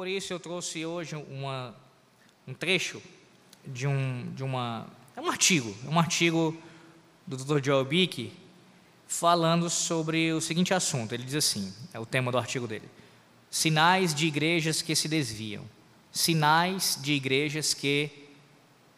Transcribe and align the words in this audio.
por 0.00 0.08
isso 0.08 0.32
eu 0.32 0.40
trouxe 0.40 0.86
hoje 0.86 1.14
uma, 1.14 1.74
um 2.48 2.54
trecho 2.54 3.02
de 3.66 3.86
um, 3.86 4.32
de 4.34 4.42
uma, 4.42 4.86
é 5.14 5.20
um 5.20 5.28
artigo, 5.28 5.76
é 5.86 5.90
um 5.90 5.98
artigo 5.98 6.56
do 7.26 7.36
Dr. 7.36 7.62
Joel 7.62 7.84
Bick 7.84 8.32
falando 9.06 9.68
sobre 9.68 10.32
o 10.32 10.40
seguinte 10.40 10.72
assunto. 10.72 11.12
Ele 11.12 11.22
diz 11.22 11.34
assim, 11.34 11.70
é 11.92 12.00
o 12.00 12.06
tema 12.06 12.32
do 12.32 12.38
artigo 12.38 12.66
dele: 12.66 12.88
Sinais 13.50 14.14
de 14.14 14.26
igrejas 14.26 14.80
que 14.80 14.96
se 14.96 15.06
desviam. 15.06 15.66
Sinais 16.10 16.98
de 16.98 17.12
igrejas 17.12 17.74
que 17.74 18.08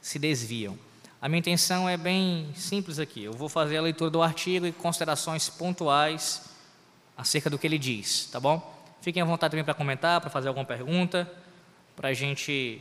se 0.01 0.21
desviam. 0.21 0.79
A 1.21 1.29
minha 1.29 1.41
intenção 1.41 1.89
é 1.89 1.97
bem 1.97 2.49
simples 2.55 3.01
aqui. 3.01 3.25
Eu 3.25 3.33
vou 3.33 3.49
fazer 3.49 3.77
a 3.77 3.83
leitura 3.83 4.09
do 4.09 4.23
artigo 4.23 4.67
e 4.67 4.71
considerações 4.71 5.49
pontuais 5.49 6.43
acerca 7.17 7.51
do 7.51 7.59
que 7.59 7.67
ele 7.67 7.77
diz, 7.77 8.27
tá 8.27 8.39
bom? 8.39 8.72
Fiquem 9.03 9.21
à 9.21 9.25
vontade 9.25 9.51
também 9.51 9.65
para 9.65 9.75
comentar, 9.75 10.21
para 10.21 10.31
fazer 10.31 10.47
alguma 10.47 10.65
pergunta, 10.65 11.29
para 11.97 12.11
a 12.11 12.15
gente 12.15 12.81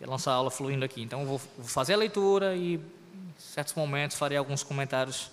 lançar 0.00 0.30
a 0.30 0.34
aula 0.36 0.52
fluindo 0.52 0.84
aqui. 0.84 1.02
Então, 1.02 1.22
eu 1.22 1.26
vou, 1.26 1.38
fazer 1.64 1.94
a 1.94 1.96
leitura 1.96 2.54
e, 2.54 2.74
em 2.74 3.34
certos 3.36 3.74
momentos, 3.74 4.16
farei 4.16 4.38
alguns 4.38 4.62
comentários 4.62 5.32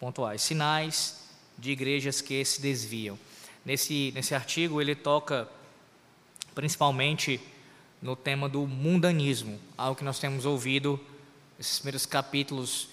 pontuais. 0.00 0.40
Sinais 0.40 1.28
de 1.58 1.72
igrejas 1.72 2.22
que 2.22 2.42
se 2.42 2.62
desviam. 2.62 3.18
Nesse, 3.66 4.12
nesse 4.14 4.34
artigo, 4.34 4.80
ele 4.80 4.94
toca 4.94 5.46
principalmente 6.54 7.38
no 8.00 8.16
tema 8.16 8.48
do 8.48 8.66
mundanismo, 8.66 9.60
algo 9.76 9.94
que 9.94 10.04
nós 10.04 10.18
temos 10.18 10.46
ouvido 10.46 10.98
nesses 11.58 11.80
primeiros 11.80 12.06
capítulos 12.06 12.88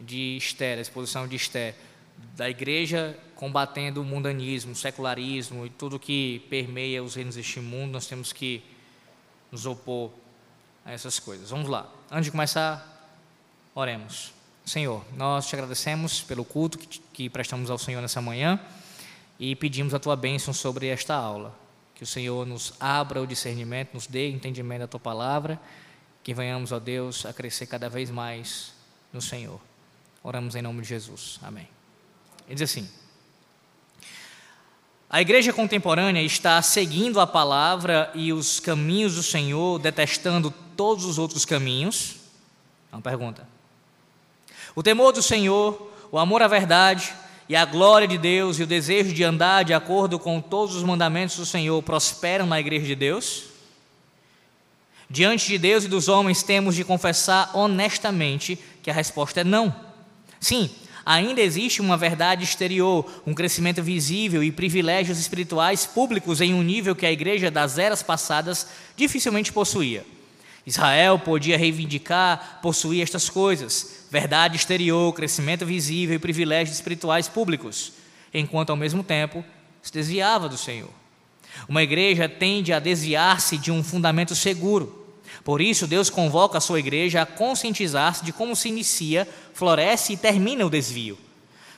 de 0.00 0.36
Esther, 0.38 0.78
a 0.78 0.80
exposição 0.80 1.28
de 1.28 1.36
Esther, 1.36 1.76
da 2.36 2.48
igreja 2.48 3.18
combatendo 3.36 4.00
o 4.00 4.04
mundanismo, 4.04 4.72
o 4.72 4.76
secularismo 4.76 5.66
e 5.66 5.70
tudo 5.70 5.98
que 5.98 6.40
permeia 6.50 7.02
os 7.02 7.14
reinos 7.14 7.36
deste 7.36 7.60
mundo, 7.60 7.92
nós 7.92 8.06
temos 8.06 8.32
que 8.32 8.62
nos 9.50 9.66
opor 9.66 10.10
a 10.84 10.92
essas 10.92 11.18
coisas. 11.18 11.50
Vamos 11.50 11.68
lá. 11.68 11.88
Antes 12.10 12.26
de 12.26 12.30
começar, 12.30 13.08
oremos. 13.74 14.32
Senhor, 14.64 15.04
nós 15.16 15.46
te 15.46 15.54
agradecemos 15.54 16.22
pelo 16.22 16.44
culto 16.44 16.78
que, 16.78 16.98
que 17.12 17.28
prestamos 17.28 17.70
ao 17.70 17.78
Senhor 17.78 18.00
nessa 18.00 18.20
manhã 18.20 18.58
e 19.38 19.54
pedimos 19.54 19.92
a 19.94 19.98
tua 19.98 20.16
bênção 20.16 20.54
sobre 20.54 20.86
esta 20.86 21.14
aula. 21.14 21.54
Que 21.94 22.02
o 22.02 22.06
Senhor 22.06 22.46
nos 22.46 22.74
abra 22.80 23.22
o 23.22 23.26
discernimento, 23.26 23.94
nos 23.94 24.06
dê 24.06 24.30
entendimento 24.30 24.80
da 24.80 24.88
tua 24.88 25.00
palavra, 25.00 25.60
que 26.22 26.34
venhamos, 26.34 26.72
ó 26.72 26.80
Deus, 26.80 27.24
a 27.26 27.32
crescer 27.32 27.66
cada 27.66 27.88
vez 27.88 28.10
mais 28.10 28.72
no 29.12 29.20
Senhor. 29.20 29.60
Oramos 30.22 30.56
em 30.56 30.62
nome 30.62 30.82
de 30.82 30.88
Jesus. 30.88 31.38
Amém. 31.42 31.73
Ele 32.46 32.54
diz 32.54 32.70
assim: 32.70 32.88
A 35.08 35.20
igreja 35.20 35.52
contemporânea 35.52 36.22
está 36.22 36.60
seguindo 36.62 37.20
a 37.20 37.26
palavra 37.26 38.10
e 38.14 38.32
os 38.32 38.60
caminhos 38.60 39.14
do 39.14 39.22
Senhor, 39.22 39.78
detestando 39.78 40.52
todos 40.76 41.04
os 41.04 41.18
outros 41.18 41.44
caminhos? 41.44 42.16
É 42.92 42.96
uma 42.96 43.02
pergunta. 43.02 43.46
O 44.74 44.82
temor 44.82 45.12
do 45.12 45.22
Senhor, 45.22 45.92
o 46.10 46.18
amor 46.18 46.42
à 46.42 46.48
verdade 46.48 47.14
e 47.48 47.54
a 47.54 47.64
glória 47.64 48.08
de 48.08 48.18
Deus 48.18 48.58
e 48.58 48.62
o 48.62 48.66
desejo 48.66 49.12
de 49.12 49.22
andar 49.22 49.64
de 49.64 49.74
acordo 49.74 50.18
com 50.18 50.40
todos 50.40 50.74
os 50.74 50.82
mandamentos 50.82 51.36
do 51.36 51.46
Senhor 51.46 51.82
prosperam 51.82 52.46
na 52.46 52.58
igreja 52.58 52.86
de 52.86 52.94
Deus? 52.94 53.44
Diante 55.08 55.46
de 55.46 55.58
Deus 55.58 55.84
e 55.84 55.88
dos 55.88 56.08
homens, 56.08 56.42
temos 56.42 56.74
de 56.74 56.82
confessar 56.82 57.50
honestamente 57.54 58.58
que 58.82 58.90
a 58.90 58.94
resposta 58.94 59.42
é 59.42 59.44
não. 59.44 59.74
Sim, 60.40 60.70
ainda 61.04 61.40
existe 61.40 61.80
uma 61.80 61.96
verdade 61.96 62.44
exterior, 62.44 63.22
um 63.26 63.34
crescimento 63.34 63.82
visível 63.82 64.42
e 64.42 64.50
privilégios 64.50 65.18
espirituais 65.18 65.86
públicos 65.86 66.40
em 66.40 66.54
um 66.54 66.62
nível 66.62 66.96
que 66.96 67.06
a 67.06 67.12
igreja 67.12 67.50
das 67.50 67.78
eras 67.78 68.02
passadas 68.02 68.66
dificilmente 68.96 69.52
possuía. 69.52 70.04
Israel 70.66 71.18
podia 71.18 71.58
reivindicar, 71.58 72.60
possuir 72.62 73.02
estas 73.02 73.28
coisas: 73.28 74.06
verdade 74.10 74.56
exterior, 74.56 75.12
crescimento 75.12 75.66
visível 75.66 76.16
e 76.16 76.18
privilégios 76.18 76.76
espirituais 76.76 77.28
públicos, 77.28 77.92
enquanto 78.32 78.70
ao 78.70 78.76
mesmo 78.76 79.02
tempo 79.02 79.44
se 79.82 79.92
desviava 79.92 80.48
do 80.48 80.56
Senhor. 80.56 80.90
Uma 81.68 81.82
igreja 81.82 82.28
tende 82.28 82.72
a 82.72 82.78
desviar-se 82.78 83.58
de 83.58 83.70
um 83.70 83.84
fundamento 83.84 84.34
seguro. 84.34 85.03
Por 85.44 85.60
isso, 85.60 85.86
Deus 85.86 86.08
convoca 86.08 86.56
a 86.56 86.60
sua 86.60 86.78
igreja 86.78 87.20
a 87.20 87.26
conscientizar-se 87.26 88.24
de 88.24 88.32
como 88.32 88.56
se 88.56 88.68
inicia, 88.70 89.28
floresce 89.52 90.14
e 90.14 90.16
termina 90.16 90.64
o 90.64 90.70
desvio. 90.70 91.18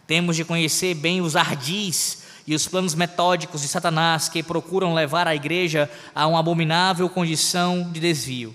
Temos 0.06 0.37
de 0.37 0.44
conhecer 0.44 0.94
bem 0.94 1.21
os 1.21 1.34
ardis 1.34 2.22
e 2.47 2.55
os 2.55 2.69
planos 2.69 2.94
metódicos 2.94 3.62
de 3.62 3.69
Satanás 3.69 4.28
que 4.28 4.41
procuram 4.41 4.94
levar 4.94 5.26
a 5.26 5.34
igreja 5.34 5.91
a 6.15 6.28
uma 6.28 6.38
abominável 6.38 7.09
condição 7.09 7.91
de 7.91 7.99
desvio. 7.99 8.55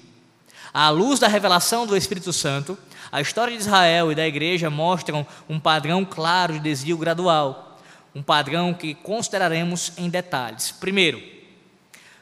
À 0.73 0.89
luz 0.89 1.19
da 1.19 1.27
revelação 1.27 1.85
do 1.85 1.97
Espírito 1.97 2.31
Santo, 2.31 2.77
a 3.11 3.19
história 3.19 3.53
de 3.53 3.61
Israel 3.61 4.09
e 4.09 4.15
da 4.15 4.25
igreja 4.25 4.69
mostram 4.69 5.27
um 5.49 5.59
padrão 5.59 6.05
claro 6.05 6.53
de 6.53 6.59
desvio 6.61 6.97
gradual, 6.97 7.77
um 8.15 8.23
padrão 8.23 8.73
que 8.73 8.95
consideraremos 8.95 9.91
em 9.97 10.09
detalhes. 10.09 10.71
Primeiro, 10.71 11.21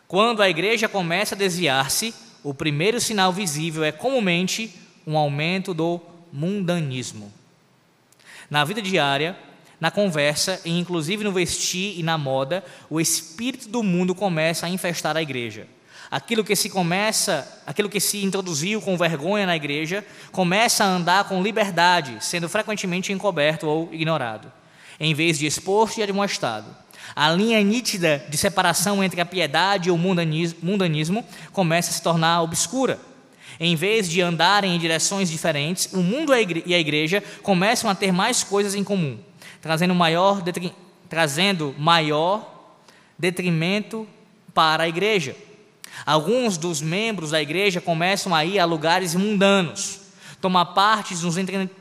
quando 0.08 0.42
a 0.42 0.50
igreja 0.50 0.90
começa 0.90 1.36
a 1.36 1.38
desviar-se, 1.38 2.16
o 2.44 2.54
primeiro 2.54 3.00
sinal 3.00 3.32
visível 3.32 3.84
é 3.84 3.92
comumente 3.92 4.74
um 5.06 5.18
aumento 5.18 5.74
do 5.74 6.00
mundanismo. 6.32 7.32
Na 8.50 8.64
vida 8.64 8.82
diária, 8.82 9.38
na 9.80 9.90
conversa 9.90 10.62
e 10.66 10.78
inclusive 10.78 11.24
no 11.24 11.32
vestir 11.32 11.98
e 11.98 12.04
na 12.04 12.18
moda, 12.18 12.64
o 12.90 13.00
espírito 13.00 13.70
do 13.70 13.82
mundo 13.82 14.14
começa 14.14 14.66
a 14.66 14.70
infestar 14.70 15.16
a 15.16 15.22
igreja. 15.22 15.68
Aquilo 16.12 16.44
que 16.44 16.56
se 16.56 16.70
começa, 16.70 17.62
aquilo 17.68 17.90
que 17.90 18.00
se 18.00 18.24
introduziu 18.24 18.82
com 18.82 18.98
vergonha 18.98 19.46
na 19.46 19.56
igreja, 19.56 20.04
começa 20.32 20.84
a 20.84 20.88
andar 20.88 21.26
com 21.26 21.44
liberdade, 21.44 22.18
sendo 22.24 22.50
frequentemente 22.50 23.14
encoberto 23.14 23.68
ou 23.68 23.90
ignorado, 23.94 24.52
em 25.00 25.14
vez 25.14 25.38
de 25.38 25.46
exposto 25.46 26.00
e 26.00 26.04
admoestado. 26.04 26.76
A 27.16 27.32
linha 27.32 27.62
nítida 27.64 28.24
de 28.30 28.38
separação 28.38 29.04
entre 29.04 29.20
a 29.20 29.26
piedade 29.26 29.90
e 29.90 29.92
o 29.92 29.98
mundanismo 29.98 31.26
começa 31.52 31.90
a 31.90 31.94
se 31.94 32.02
tornar 32.02 32.42
obscura. 32.42 33.00
Em 33.60 33.76
vez 33.76 34.10
de 34.10 34.22
andarem 34.22 34.76
em 34.76 34.80
direções 34.80 35.30
diferentes, 35.30 35.92
o 35.92 35.98
mundo 35.98 36.32
e 36.66 36.74
a 36.74 36.80
igreja 36.80 37.22
começam 37.44 37.90
a 37.90 37.96
ter 37.96 38.12
mais 38.12 38.44
coisas 38.44 38.74
em 38.74 38.84
comum, 38.84 39.18
trazendo 39.62 39.94
maior, 39.94 40.42
trazendo 41.10 41.76
maior 41.78 42.78
detrimento 43.18 44.08
para 44.54 44.84
a 44.84 44.88
igreja. 44.88 45.36
Alguns 46.06 46.58
dos 46.58 46.82
membros 46.82 47.32
da 47.32 47.42
igreja 47.42 47.82
começam 47.82 48.34
a 48.34 48.46
ir 48.46 48.60
a 48.60 48.66
lugares 48.66 49.14
mundanos, 49.16 50.00
tomar 50.40 50.68
parte 50.68 51.14
nos 51.16 51.36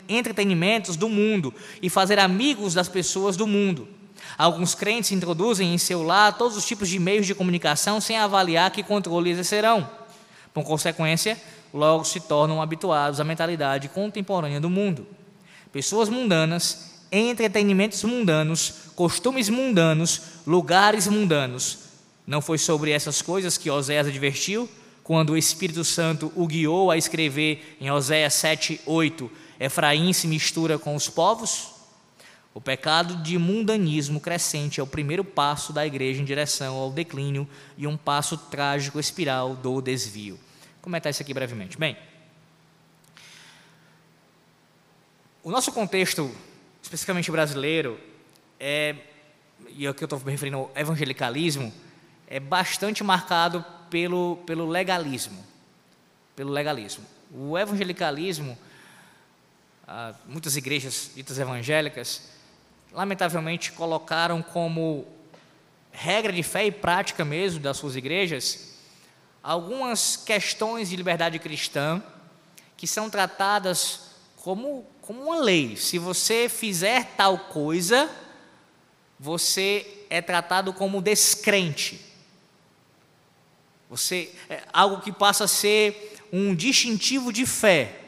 entretenimentos 0.08 0.96
do 0.96 1.08
mundo 1.08 1.54
e 1.80 1.88
fazer 1.88 2.18
amigos 2.18 2.74
das 2.74 2.88
pessoas 2.88 3.36
do 3.36 3.46
mundo. 3.46 3.97
Alguns 4.36 4.74
crentes 4.74 5.12
introduzem 5.12 5.72
em 5.72 5.78
seu 5.78 6.02
lar 6.02 6.36
todos 6.36 6.56
os 6.56 6.66
tipos 6.66 6.88
de 6.88 6.98
meios 6.98 7.26
de 7.26 7.34
comunicação 7.34 8.00
sem 8.00 8.18
avaliar 8.18 8.70
que 8.70 8.82
controle 8.82 9.30
exercerão. 9.30 9.88
Por 10.52 10.64
consequência, 10.64 11.40
logo 11.72 12.04
se 12.04 12.20
tornam 12.20 12.60
habituados 12.60 13.20
à 13.20 13.24
mentalidade 13.24 13.88
contemporânea 13.88 14.60
do 14.60 14.70
mundo. 14.70 15.06
Pessoas 15.72 16.08
mundanas, 16.08 17.04
entretenimentos 17.12 18.02
mundanos, 18.04 18.74
costumes 18.94 19.48
mundanos, 19.48 20.20
lugares 20.46 21.06
mundanos, 21.06 21.88
não 22.28 22.42
foi 22.42 22.58
sobre 22.58 22.90
essas 22.90 23.22
coisas 23.22 23.56
que 23.56 23.70
Oséias 23.70 24.06
advertiu, 24.06 24.68
quando 25.02 25.30
o 25.30 25.36
Espírito 25.38 25.82
Santo 25.82 26.30
o 26.36 26.46
guiou 26.46 26.90
a 26.90 26.98
escrever 26.98 27.78
em 27.80 27.90
Oséias 27.90 28.34
7, 28.34 28.82
8: 28.84 29.30
Efraim 29.58 30.12
se 30.12 30.26
mistura 30.26 30.78
com 30.78 30.94
os 30.94 31.08
povos? 31.08 31.77
O 32.58 32.60
pecado 32.60 33.14
de 33.22 33.38
mundanismo 33.38 34.18
crescente 34.18 34.80
é 34.80 34.82
o 34.82 34.86
primeiro 34.86 35.22
passo 35.22 35.72
da 35.72 35.86
igreja 35.86 36.20
em 36.20 36.24
direção 36.24 36.74
ao 36.74 36.90
declínio 36.90 37.48
e 37.76 37.86
um 37.86 37.96
passo 37.96 38.36
trágico 38.36 38.98
espiral 38.98 39.54
do 39.54 39.80
desvio. 39.80 40.34
Vou 40.34 40.82
comentar 40.82 41.08
isso 41.08 41.22
aqui 41.22 41.32
brevemente. 41.32 41.78
Bem, 41.78 41.96
o 45.40 45.52
nosso 45.52 45.70
contexto, 45.70 46.34
especificamente 46.82 47.30
brasileiro, 47.30 47.96
é, 48.58 48.96
e 49.68 49.86
aqui 49.86 50.02
eu 50.02 50.06
estou 50.06 50.18
me 50.18 50.32
referindo 50.32 50.56
ao 50.56 50.72
evangelicalismo, 50.74 51.72
é 52.26 52.40
bastante 52.40 53.04
marcado 53.04 53.64
pelo, 53.88 54.38
pelo 54.44 54.66
legalismo. 54.66 55.46
Pelo 56.34 56.50
legalismo. 56.50 57.04
O 57.32 57.56
evangelicalismo, 57.56 58.58
ah, 59.86 60.12
muitas 60.26 60.56
igrejas 60.56 61.12
ditas 61.14 61.38
evangélicas, 61.38 62.36
lamentavelmente 62.92 63.72
colocaram 63.72 64.42
como 64.42 65.06
regra 65.92 66.32
de 66.32 66.42
fé 66.42 66.66
e 66.66 66.72
prática 66.72 67.24
mesmo 67.24 67.60
das 67.60 67.76
suas 67.76 67.96
igrejas 67.96 68.68
algumas 69.42 70.16
questões 70.16 70.90
de 70.90 70.96
liberdade 70.96 71.38
cristã 71.38 72.02
que 72.76 72.86
são 72.86 73.08
tratadas 73.08 74.10
como, 74.36 74.86
como 75.00 75.22
uma 75.22 75.40
lei. 75.40 75.76
Se 75.76 75.98
você 75.98 76.48
fizer 76.48 77.14
tal 77.16 77.38
coisa, 77.38 78.10
você 79.18 80.04
é 80.10 80.20
tratado 80.20 80.72
como 80.72 81.02
descrente. 81.02 82.00
Você 83.88 84.34
é 84.50 84.62
algo 84.72 85.00
que 85.00 85.10
passa 85.10 85.44
a 85.44 85.48
ser 85.48 86.18
um 86.32 86.54
distintivo 86.54 87.32
de 87.32 87.46
fé. 87.46 88.00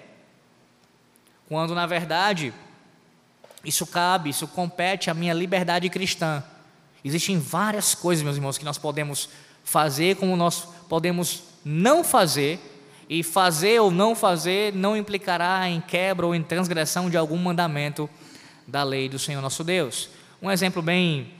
Quando 1.48 1.74
na 1.74 1.86
verdade 1.86 2.52
isso 3.64 3.86
cabe, 3.86 4.30
isso 4.30 4.46
compete 4.48 5.10
à 5.10 5.14
minha 5.14 5.34
liberdade 5.34 5.88
cristã. 5.88 6.42
Existem 7.04 7.38
várias 7.38 7.94
coisas, 7.94 8.22
meus 8.22 8.36
irmãos, 8.36 8.58
que 8.58 8.64
nós 8.64 8.78
podemos 8.78 9.28
fazer, 9.64 10.16
como 10.16 10.36
nós 10.36 10.66
podemos 10.88 11.42
não 11.64 12.02
fazer, 12.02 12.58
e 13.10 13.24
fazer 13.24 13.80
ou 13.80 13.90
não 13.90 14.14
fazer 14.14 14.72
não 14.72 14.96
implicará 14.96 15.68
em 15.68 15.80
quebra 15.80 16.24
ou 16.24 16.32
em 16.32 16.44
transgressão 16.44 17.10
de 17.10 17.16
algum 17.16 17.36
mandamento 17.36 18.08
da 18.68 18.84
lei 18.84 19.08
do 19.08 19.18
Senhor 19.18 19.42
nosso 19.42 19.64
Deus. 19.64 20.08
Um 20.40 20.48
exemplo 20.48 20.80
bem, 20.80 21.32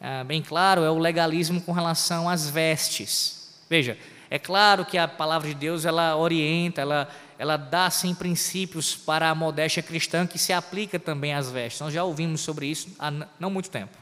é, 0.00 0.24
bem 0.24 0.40
claro 0.40 0.82
é 0.82 0.90
o 0.90 0.98
legalismo 0.98 1.60
com 1.60 1.72
relação 1.72 2.30
às 2.30 2.48
vestes. 2.48 3.60
Veja, 3.68 3.98
é 4.30 4.38
claro 4.38 4.86
que 4.86 4.96
a 4.96 5.06
palavra 5.06 5.48
de 5.48 5.54
Deus 5.54 5.84
ela 5.84 6.16
orienta, 6.16 6.80
ela, 6.80 7.10
ela 7.40 7.56
dá 7.56 7.88
sim 7.88 8.14
princípios 8.14 8.94
para 8.94 9.30
a 9.30 9.34
modéstia 9.34 9.82
cristã 9.82 10.26
que 10.26 10.38
se 10.38 10.52
aplica 10.52 10.98
também 10.98 11.32
às 11.32 11.50
vestes. 11.50 11.80
Nós 11.80 11.94
já 11.94 12.04
ouvimos 12.04 12.42
sobre 12.42 12.66
isso 12.66 12.88
há 12.98 13.10
não 13.40 13.48
muito 13.48 13.70
tempo. 13.70 13.96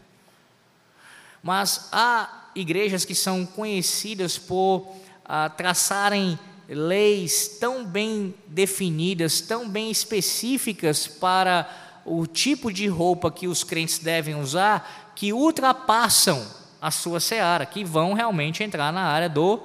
Mas 1.41 1.89
há 1.93 2.49
igrejas 2.53 3.05
que 3.05 3.15
são 3.15 3.47
conhecidas 3.47 4.37
por 4.37 4.93
ah, 5.25 5.49
traçarem 5.49 6.37
leis 6.69 7.59
tão 7.61 7.87
bem 7.87 8.35
definidas, 8.49 9.41
tão 9.41 9.69
bem 9.69 9.89
específicas 9.89 11.07
para 11.07 11.71
o 12.05 12.27
tipo 12.27 12.73
de 12.73 12.89
roupa 12.89 13.31
que 13.31 13.47
os 13.47 13.63
crentes 13.63 13.99
devem 13.99 14.35
usar, 14.35 15.13
que 15.15 15.33
ultrapassam 15.33 16.45
a 16.83 16.91
sua 16.91 17.21
seara, 17.21 17.65
que 17.65 17.85
vão 17.85 18.15
realmente 18.15 18.65
entrar 18.65 18.93
na 18.93 19.03
área 19.03 19.29
do 19.29 19.61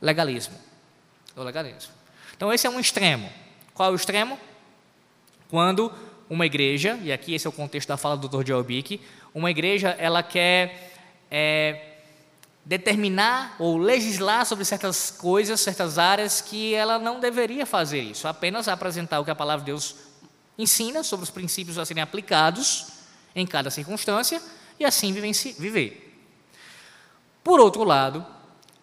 legalismo. 0.00 0.56
Do 1.36 1.44
legalismo. 1.44 2.01
Então 2.42 2.52
esse 2.52 2.66
é 2.66 2.70
um 2.70 2.80
extremo. 2.80 3.30
Qual 3.72 3.88
é 3.88 3.92
o 3.92 3.94
extremo? 3.94 4.36
Quando 5.48 5.92
uma 6.28 6.44
igreja, 6.44 6.98
e 7.00 7.12
aqui 7.12 7.34
esse 7.34 7.46
é 7.46 7.48
o 7.48 7.52
contexto 7.52 7.86
da 7.86 7.96
fala 7.96 8.16
do 8.16 8.26
Dr. 8.26 8.44
Joel 8.44 8.64
Bick, 8.64 9.00
uma 9.32 9.48
igreja 9.48 9.90
ela 9.90 10.24
quer 10.24 10.92
é, 11.30 11.98
determinar 12.64 13.54
ou 13.60 13.78
legislar 13.78 14.44
sobre 14.44 14.64
certas 14.64 15.08
coisas, 15.08 15.60
certas 15.60 15.98
áreas 15.98 16.40
que 16.40 16.74
ela 16.74 16.98
não 16.98 17.20
deveria 17.20 17.64
fazer 17.64 18.00
isso, 18.00 18.26
apenas 18.26 18.66
apresentar 18.66 19.20
o 19.20 19.24
que 19.24 19.30
a 19.30 19.36
palavra 19.36 19.64
de 19.64 19.70
Deus 19.70 19.94
ensina 20.58 21.04
sobre 21.04 21.22
os 21.22 21.30
princípios 21.30 21.78
a 21.78 21.84
serem 21.84 22.02
aplicados 22.02 22.88
em 23.36 23.46
cada 23.46 23.70
circunstância 23.70 24.42
e 24.80 24.84
assim 24.84 25.12
viver. 25.12 26.18
Por 27.44 27.60
outro 27.60 27.84
lado, 27.84 28.26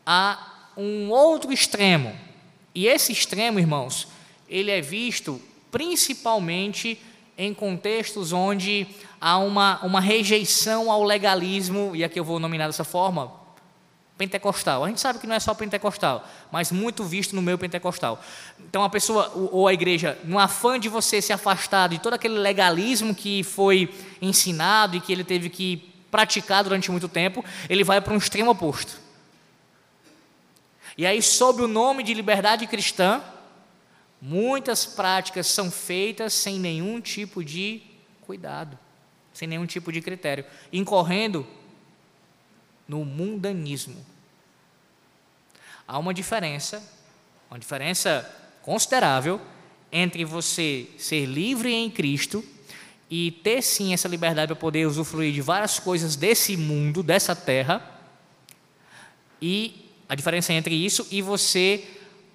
há 0.06 0.70
um 0.78 1.10
outro 1.10 1.52
extremo, 1.52 2.29
e 2.74 2.88
esse 2.88 3.12
extremo, 3.12 3.60
irmãos, 3.60 4.07
ele 4.48 4.71
é 4.71 4.81
visto 4.81 5.42
principalmente 5.71 7.00
em 7.38 7.54
contextos 7.54 8.33
onde 8.33 8.88
há 9.19 9.38
uma, 9.38 9.80
uma 9.83 10.01
rejeição 10.01 10.92
ao 10.92 11.04
legalismo, 11.04 11.95
e 11.95 12.04
aqui 12.04 12.19
eu 12.19 12.24
vou 12.24 12.39
nominar 12.39 12.68
dessa 12.68 12.83
forma, 12.83 13.31
pentecostal. 14.18 14.83
A 14.83 14.89
gente 14.89 15.00
sabe 15.00 15.18
que 15.18 15.25
não 15.25 15.33
é 15.33 15.39
só 15.39 15.54
pentecostal, 15.54 16.27
mas 16.51 16.69
muito 16.71 17.06
visto 17.06 17.33
no 17.33 17.42
meio 17.42 17.57
pentecostal. 17.57 18.21
Então 18.60 18.83
a 18.83 18.89
pessoa 18.89 19.31
ou 19.33 19.66
a 19.66 19.74
igreja, 19.74 20.18
no 20.25 20.38
afã 20.38 20.77
de 20.77 20.89
você 20.89 21.21
se 21.21 21.31
afastar 21.31 21.88
de 21.88 22.00
todo 22.00 22.16
aquele 22.16 22.38
legalismo 22.38 23.16
que 23.16 23.42
foi 23.44 23.89
ensinado 24.21 24.98
e 24.98 25.00
que 25.00 25.13
ele 25.13 25.24
teve 25.24 25.50
que 25.50 25.89
praticar 26.12 26.63
durante 26.63 26.92
muito 26.92 27.07
tempo, 27.07 27.45
ele 27.69 27.86
vai 27.86 28.01
para 28.01 28.13
um 28.13 28.18
extremo 28.18 28.51
oposto. 28.51 29.00
E 31.00 31.06
aí, 31.06 31.22
sob 31.22 31.62
o 31.62 31.68
nome 31.68 32.04
de 32.04 32.13
liberdade 32.13 32.68
cristã, 32.68 33.24
muitas 34.22 34.86
práticas 34.86 35.48
são 35.48 35.72
feitas 35.72 36.34
sem 36.34 36.60
nenhum 36.60 37.00
tipo 37.00 37.42
de 37.42 37.81
cuidado, 38.19 38.78
sem 39.34 39.48
nenhum 39.48 39.66
tipo 39.66 39.94
de 39.94 40.01
critério, 40.01 40.44
incorrendo 40.74 41.48
no 42.86 43.06
mundanismo. 43.06 44.06
Há 45.88 45.98
uma 45.98 46.13
diferença, 46.13 46.84
uma 47.50 47.57
diferença 47.57 48.30
considerável 48.62 49.40
entre 49.90 50.25
você 50.25 50.86
ser 50.98 51.25
livre 51.25 51.74
em 51.74 51.90
Cristo 51.90 52.44
e 53.10 53.31
ter 53.31 53.62
sim 53.62 53.94
essa 53.94 54.10
liberdade 54.10 54.48
para 54.48 54.60
poder 54.60 54.86
usufruir 54.86 55.31
de 55.31 55.40
várias 55.40 55.80
coisas 55.80 56.18
desse 56.18 56.57
mundo, 56.57 57.02
dessa 57.02 57.34
terra, 57.34 57.90
e 59.42 59.89
a 60.10 60.16
diferença 60.16 60.52
entre 60.52 60.74
isso 60.74 61.08
e 61.12 61.22
você 61.22 61.88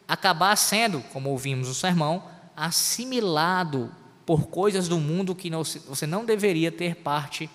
acabar 0.06 0.54
sendo, 0.56 1.00
como 1.12 1.30
ouvimos 1.30 1.66
no 1.66 1.74
sermão, 1.74 2.22
assimilado 2.56 3.92
por 4.24 4.46
coisas 4.46 4.86
do 4.86 4.98
mundo 4.98 5.34
que 5.34 5.50
não, 5.50 5.64
você 5.64 6.06
não 6.06 6.24
deveria 6.24 6.70
ter 6.70 6.94
parte 6.94 7.50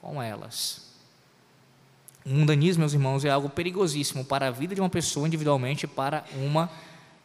com 0.00 0.22
elas. 0.22 0.86
O 2.24 2.30
mundanismo, 2.30 2.80
meus 2.80 2.92
irmãos, 2.92 3.24
é 3.24 3.30
algo 3.30 3.48
perigosíssimo 3.48 4.24
para 4.24 4.48
a 4.48 4.50
vida 4.50 4.74
de 4.74 4.80
uma 4.80 4.90
pessoa 4.90 5.26
individualmente 5.26 5.84
e 5.84 5.88
para 5.88 6.24
uma 6.36 6.70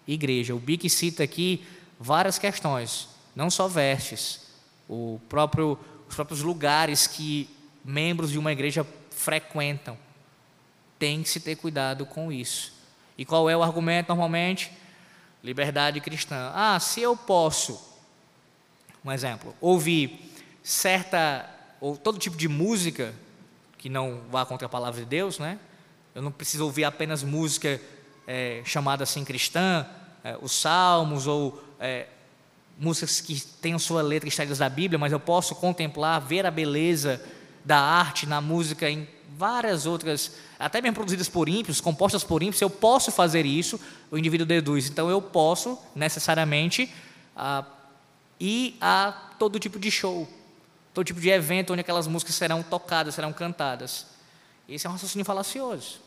igreja. 0.07 0.55
O 0.55 0.59
Bic 0.59 0.89
cita 0.89 1.23
aqui 1.23 1.63
várias 1.99 2.39
questões, 2.39 3.09
não 3.35 3.49
só 3.49 3.67
vestes, 3.67 4.41
próprio, 5.29 5.77
os 6.09 6.15
próprios 6.15 6.41
lugares 6.41 7.07
que 7.07 7.47
membros 7.85 8.31
de 8.31 8.39
uma 8.39 8.51
igreja 8.51 8.85
frequentam. 9.11 9.97
Tem 11.01 11.23
que 11.23 11.29
se 11.29 11.39
ter 11.39 11.55
cuidado 11.55 12.05
com 12.05 12.31
isso. 12.31 12.73
E 13.17 13.25
qual 13.25 13.49
é 13.49 13.57
o 13.57 13.63
argumento 13.63 14.09
normalmente? 14.09 14.71
Liberdade 15.43 15.99
cristã. 15.99 16.51
Ah, 16.53 16.79
se 16.79 17.01
eu 17.01 17.17
posso, 17.17 17.81
um 19.03 19.11
exemplo, 19.11 19.55
ouvir 19.59 20.31
certa 20.61 21.49
ou 21.79 21.97
todo 21.97 22.19
tipo 22.19 22.37
de 22.37 22.47
música 22.47 23.15
que 23.79 23.89
não 23.89 24.21
vá 24.29 24.45
contra 24.45 24.67
a 24.67 24.69
palavra 24.69 24.99
de 24.99 25.07
Deus, 25.07 25.39
né? 25.39 25.57
Eu 26.13 26.21
não 26.21 26.31
preciso 26.31 26.65
ouvir 26.65 26.83
apenas 26.83 27.23
música 27.23 27.81
é, 28.27 28.61
chamada 28.63 29.03
assim 29.03 29.25
cristã, 29.25 29.87
é, 30.23 30.37
os 30.39 30.51
salmos 30.51 31.25
ou 31.25 31.63
é, 31.79 32.05
músicas 32.77 33.19
que 33.21 33.41
tenham 33.59 33.79
sua 33.79 34.03
letra 34.03 34.29
extraídas 34.29 34.59
da 34.59 34.69
Bíblia, 34.69 34.99
mas 34.99 35.11
eu 35.11 35.19
posso 35.19 35.55
contemplar, 35.55 36.21
ver 36.21 36.45
a 36.45 36.51
beleza 36.51 37.19
da 37.65 37.79
arte 37.79 38.27
na 38.27 38.39
música 38.39 38.87
em 38.87 39.07
várias 39.37 39.85
outras, 39.85 40.33
até 40.59 40.81
mesmo 40.81 40.95
produzidas 40.95 41.29
por 41.29 41.47
ímpios, 41.47 41.79
compostas 41.79 42.23
por 42.23 42.43
ímpios, 42.43 42.61
eu 42.61 42.69
posso 42.69 43.11
fazer 43.11 43.45
isso, 43.45 43.79
o 44.09 44.17
indivíduo 44.17 44.45
deduz. 44.45 44.89
Então 44.89 45.09
eu 45.09 45.21
posso 45.21 45.77
necessariamente 45.95 46.93
ah, 47.35 47.65
ir 48.39 48.75
a 48.81 49.11
todo 49.39 49.59
tipo 49.59 49.79
de 49.79 49.89
show, 49.89 50.27
todo 50.93 51.05
tipo 51.05 51.19
de 51.19 51.29
evento 51.29 51.73
onde 51.73 51.81
aquelas 51.81 52.07
músicas 52.07 52.35
serão 52.35 52.61
tocadas, 52.61 53.15
serão 53.15 53.31
cantadas. 53.31 54.07
Esse 54.67 54.85
é 54.85 54.89
um 54.89 54.93
raciocínio 54.93 55.25
falacioso. 55.25 55.99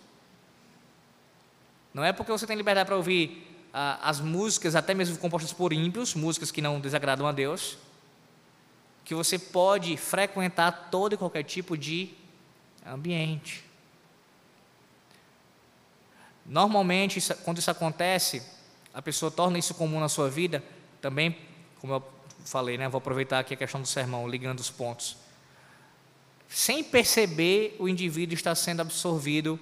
Não 1.92 2.04
é 2.04 2.12
porque 2.12 2.32
você 2.32 2.46
tem 2.46 2.56
liberdade 2.56 2.86
para 2.86 2.96
ouvir 2.96 3.46
ah, 3.72 3.98
as 4.02 4.20
músicas, 4.20 4.74
até 4.74 4.94
mesmo 4.94 5.16
compostas 5.18 5.52
por 5.52 5.72
ímpios, 5.72 6.14
músicas 6.14 6.50
que 6.50 6.60
não 6.60 6.80
desagradam 6.80 7.26
a 7.26 7.32
Deus, 7.32 7.78
que 9.04 9.14
você 9.14 9.38
pode 9.38 9.96
frequentar 9.96 10.88
todo 10.90 11.14
e 11.14 11.16
qualquer 11.16 11.42
tipo 11.42 11.76
de 11.76 12.14
ambiente. 12.86 13.64
Normalmente, 16.44 17.20
quando 17.44 17.58
isso 17.58 17.70
acontece, 17.70 18.42
a 18.92 19.00
pessoa 19.00 19.30
torna 19.30 19.58
isso 19.58 19.74
comum 19.74 19.98
na 19.98 20.08
sua 20.08 20.28
vida, 20.28 20.62
também, 21.00 21.36
como 21.80 21.94
eu 21.94 22.02
falei, 22.44 22.76
né? 22.76 22.88
Vou 22.88 22.98
aproveitar 22.98 23.38
aqui 23.38 23.54
a 23.54 23.56
questão 23.56 23.80
do 23.80 23.86
sermão, 23.86 24.28
ligando 24.28 24.60
os 24.60 24.70
pontos. 24.70 25.16
Sem 26.48 26.84
perceber, 26.84 27.76
o 27.78 27.88
indivíduo 27.88 28.34
está 28.34 28.54
sendo 28.54 28.80
absorvido 28.80 29.58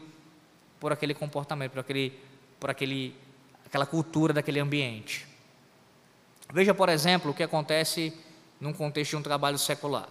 por 0.80 0.92
aquele 0.92 1.14
comportamento, 1.14 1.72
por 1.72 1.80
aquele, 1.80 2.12
por 2.58 2.68
aquele, 2.68 3.16
aquela 3.64 3.86
cultura 3.86 4.32
daquele 4.32 4.58
ambiente. 4.58 5.26
Veja, 6.52 6.74
por 6.74 6.88
exemplo, 6.88 7.30
o 7.30 7.34
que 7.34 7.42
acontece 7.42 8.12
num 8.60 8.72
contexto 8.72 9.10
de 9.10 9.16
um 9.16 9.22
trabalho 9.22 9.58
secular. 9.58 10.08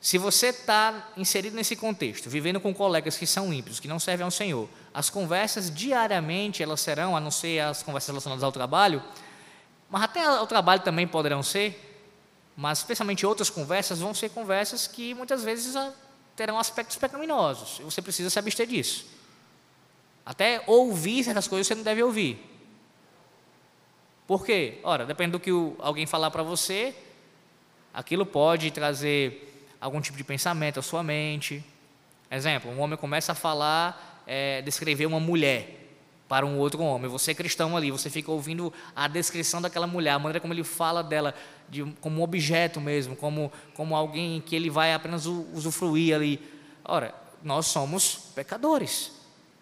Se 0.00 0.16
você 0.16 0.48
está 0.48 1.10
inserido 1.16 1.56
nesse 1.56 1.74
contexto, 1.74 2.30
vivendo 2.30 2.60
com 2.60 2.72
colegas 2.72 3.16
que 3.16 3.26
são 3.26 3.52
ímpios, 3.52 3.80
que 3.80 3.88
não 3.88 3.98
servem 3.98 4.24
ao 4.24 4.30
Senhor, 4.30 4.68
as 4.94 5.10
conversas 5.10 5.74
diariamente 5.74 6.62
elas 6.62 6.80
serão, 6.80 7.16
a 7.16 7.20
não 7.20 7.30
ser 7.30 7.60
as 7.60 7.82
conversas 7.82 8.08
relacionadas 8.08 8.44
ao 8.44 8.52
trabalho, 8.52 9.02
mas 9.90 10.02
até 10.02 10.24
ao 10.24 10.46
trabalho 10.46 10.82
também 10.82 11.06
poderão 11.06 11.42
ser, 11.42 11.84
mas 12.56 12.78
especialmente 12.78 13.26
outras 13.26 13.50
conversas 13.50 13.98
vão 13.98 14.14
ser 14.14 14.28
conversas 14.30 14.86
que 14.86 15.14
muitas 15.14 15.42
vezes 15.42 15.74
ah, 15.74 15.92
terão 16.36 16.58
aspectos 16.58 16.96
pecaminosos. 16.96 17.80
E 17.80 17.82
você 17.82 18.00
precisa 18.00 18.30
se 18.30 18.38
abster 18.38 18.66
disso. 18.66 19.06
Até 20.24 20.62
ouvir 20.66 21.24
certas 21.24 21.48
coisas 21.48 21.66
você 21.66 21.74
não 21.74 21.82
deve 21.82 22.02
ouvir. 22.02 22.44
Por 24.26 24.44
quê? 24.44 24.78
Ora, 24.84 25.06
depende 25.06 25.32
do 25.32 25.40
que 25.40 25.50
alguém 25.78 26.06
falar 26.06 26.30
para 26.30 26.42
você, 26.42 26.94
aquilo 27.94 28.26
pode 28.26 28.70
trazer 28.70 29.47
algum 29.80 30.00
tipo 30.00 30.16
de 30.16 30.24
pensamento 30.24 30.78
à 30.80 30.82
sua 30.82 31.02
mente. 31.02 31.64
Exemplo, 32.30 32.70
um 32.70 32.80
homem 32.80 32.96
começa 32.96 33.32
a 33.32 33.34
falar 33.34 34.22
é, 34.26 34.60
descrever 34.62 35.06
uma 35.06 35.20
mulher 35.20 35.78
para 36.28 36.44
um 36.44 36.58
outro 36.58 36.82
homem. 36.82 37.10
Você 37.10 37.30
é 37.30 37.34
cristão 37.34 37.76
ali, 37.76 37.90
você 37.90 38.10
fica 38.10 38.30
ouvindo 38.30 38.72
a 38.94 39.08
descrição 39.08 39.62
daquela 39.62 39.86
mulher, 39.86 40.10
a 40.10 40.18
maneira 40.18 40.40
como 40.40 40.52
ele 40.52 40.62
fala 40.62 41.02
dela, 41.02 41.34
de, 41.68 41.84
como 42.00 42.20
um 42.20 42.22
objeto 42.22 42.80
mesmo, 42.80 43.16
como, 43.16 43.50
como 43.74 43.96
alguém 43.96 44.40
que 44.40 44.54
ele 44.54 44.68
vai 44.68 44.92
apenas 44.92 45.24
usufruir 45.26 46.14
ali. 46.14 46.40
Ora, 46.84 47.14
nós 47.42 47.66
somos 47.66 48.30
pecadores. 48.34 49.12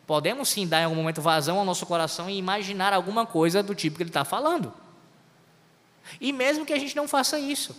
Podemos 0.06 0.48
sim 0.48 0.66
dar 0.66 0.80
em 0.80 0.84
algum 0.84 0.96
momento 0.96 1.20
vazão 1.20 1.58
ao 1.58 1.64
nosso 1.64 1.86
coração 1.86 2.28
e 2.28 2.36
imaginar 2.36 2.92
alguma 2.92 3.26
coisa 3.26 3.62
do 3.62 3.74
tipo 3.74 3.96
que 3.96 4.02
ele 4.02 4.10
está 4.10 4.24
falando. 4.24 4.72
E 6.20 6.32
mesmo 6.32 6.64
que 6.66 6.72
a 6.72 6.78
gente 6.78 6.94
não 6.94 7.08
faça 7.08 7.38
isso, 7.38 7.74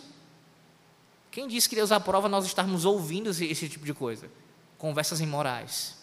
quem 1.38 1.48
disse 1.48 1.70
que 1.70 1.76
Deus 1.76 1.92
aprova 1.92 2.28
nós 2.28 2.48
estarmos 2.48 2.84
ouvindo 2.84 3.30
esse, 3.30 3.46
esse 3.46 3.70
tipo 3.70 3.86
de 3.86 3.94
coisa? 3.94 4.28
Conversas 4.76 5.22
imorais. 5.22 5.96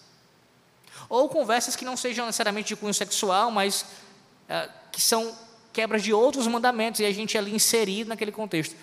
Ou 1.09 1.29
conversas 1.29 1.75
que 1.75 1.85
não 1.85 1.97
sejam 1.97 2.25
necessariamente 2.25 2.69
de 2.69 2.76
cunho 2.76 2.95
sexual, 2.95 3.50
mas 3.50 3.85
é, 4.49 4.71
que 4.93 5.00
são 5.00 5.37
quebras 5.73 6.05
de 6.05 6.12
outros 6.12 6.47
mandamentos 6.47 7.00
e 7.00 7.05
a 7.05 7.11
gente 7.11 7.37
é 7.37 7.41
ali 7.41 7.53
inserido 7.53 8.11
naquele 8.11 8.31
contexto. 8.31 8.76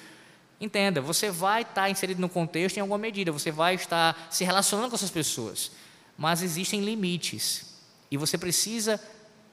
Entenda, 0.60 1.00
você 1.00 1.32
vai 1.32 1.62
estar 1.62 1.90
inserido 1.90 2.20
no 2.20 2.28
contexto 2.28 2.76
em 2.76 2.82
alguma 2.82 2.98
medida, 2.98 3.32
você 3.32 3.50
vai 3.50 3.76
estar 3.76 4.28
se 4.30 4.44
relacionando 4.44 4.90
com 4.90 4.96
essas 4.96 5.10
pessoas, 5.10 5.72
mas 6.18 6.44
existem 6.44 6.82
limites 6.82 7.78
e 8.12 8.18
você 8.18 8.38
precisa 8.38 9.02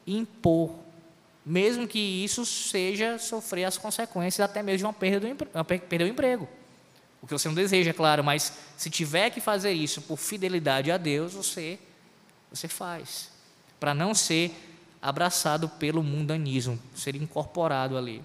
impor, 0.05 0.75
mesmo 1.47 1.87
que 1.87 2.25
isso 2.25 2.45
seja 2.45 3.21
sofrer 3.21 3.67
as 3.67 3.79
consequências 3.79 4.41
até 4.41 4.65
mesmo 4.65 4.79
de 4.79 4.85
uma 4.87 4.93
perda 4.93 5.33
do, 5.33 5.65
perder 5.65 6.07
o 6.07 6.09
emprego. 6.09 6.49
O 7.21 7.27
que 7.27 7.33
você 7.33 7.49
não 7.49 7.55
deseja, 7.55 7.91
é 7.91 7.93
claro, 7.93 8.23
mas 8.23 8.53
se 8.77 8.89
tiver 8.89 9.31
que 9.31 9.41
fazer 9.41 9.73
isso 9.73 10.01
por 10.03 10.17
fidelidade 10.17 10.91
a 10.91 10.97
Deus, 10.97 11.35
você 11.35 11.79
você 12.51 12.67
faz, 12.67 13.31
para 13.79 13.95
não 13.95 14.15
ser 14.15 14.53
abraçado 15.01 15.69
pelo 15.69 16.03
mundanismo, 16.03 16.79
ser 16.95 17.15
incorporado 17.15 17.97
ali. 17.97 18.23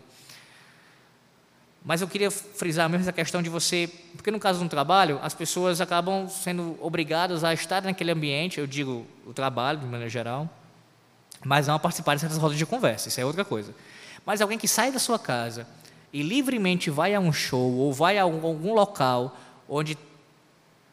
Mas 1.86 2.02
eu 2.02 2.08
queria 2.08 2.32
frisar 2.32 2.90
mesmo 2.90 3.04
essa 3.04 3.12
questão 3.12 3.42
de 3.42 3.50
você, 3.50 3.90
porque 4.16 4.32
no 4.32 4.40
caso 4.40 4.64
um 4.64 4.70
trabalho, 4.70 5.20
as 5.22 5.34
pessoas 5.34 5.82
acabam 5.82 6.30
sendo 6.30 6.78
obrigadas 6.82 7.44
a 7.44 7.54
estar 7.54 7.84
naquele 7.84 8.12
ambiente, 8.12 8.60
eu 8.60 8.66
digo 8.66 9.06
o 9.26 9.34
trabalho 9.34 9.80
de 9.80 9.86
maneira 9.86 10.10
geral, 10.10 10.50
mas 11.44 11.68
não 11.68 11.76
a 11.76 11.80
participar 11.80 12.16
de 12.16 12.22
certas 12.22 12.38
rodas 12.38 12.58
de 12.58 12.66
conversa, 12.66 13.10
isso 13.10 13.20
é 13.20 13.26
outra 13.26 13.44
coisa. 13.44 13.76
Mas 14.26 14.40
alguém 14.40 14.58
que 14.58 14.68
sai 14.68 14.94
da 14.94 15.00
sua 15.00 15.20
casa 15.20 15.68
e 16.13 16.22
livremente 16.22 16.91
vai 16.91 17.15
a 17.15 17.20
um 17.20 17.34
show 17.34 17.74
ou 17.74 17.91
vai 17.91 18.20
a 18.20 18.24
algum 18.24 18.74
local 18.74 19.36
onde 19.67 19.98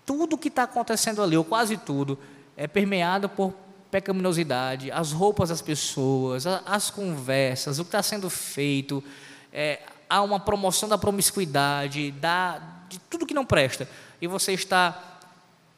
tudo 0.06 0.38
que 0.38 0.48
está 0.48 0.62
acontecendo 0.64 1.22
ali, 1.22 1.36
ou 1.36 1.44
quase 1.44 1.76
tudo, 1.76 2.18
é 2.56 2.66
permeado 2.66 3.28
por 3.28 3.54
pecaminosidade, 3.90 4.90
as 4.90 5.12
roupas 5.12 5.50
das 5.50 5.60
pessoas, 5.60 6.46
as 6.46 6.90
conversas, 6.90 7.78
o 7.78 7.84
que 7.84 7.88
está 7.88 8.02
sendo 8.02 8.30
feito, 8.30 9.04
é, 9.52 9.80
há 10.08 10.22
uma 10.22 10.40
promoção 10.40 10.88
da 10.88 10.96
promiscuidade, 10.96 12.10
da, 12.12 12.58
de 12.88 12.98
tudo 12.98 13.26
que 13.26 13.34
não 13.34 13.44
presta, 13.44 13.88
e 14.20 14.26
você 14.26 14.52
está 14.52 15.20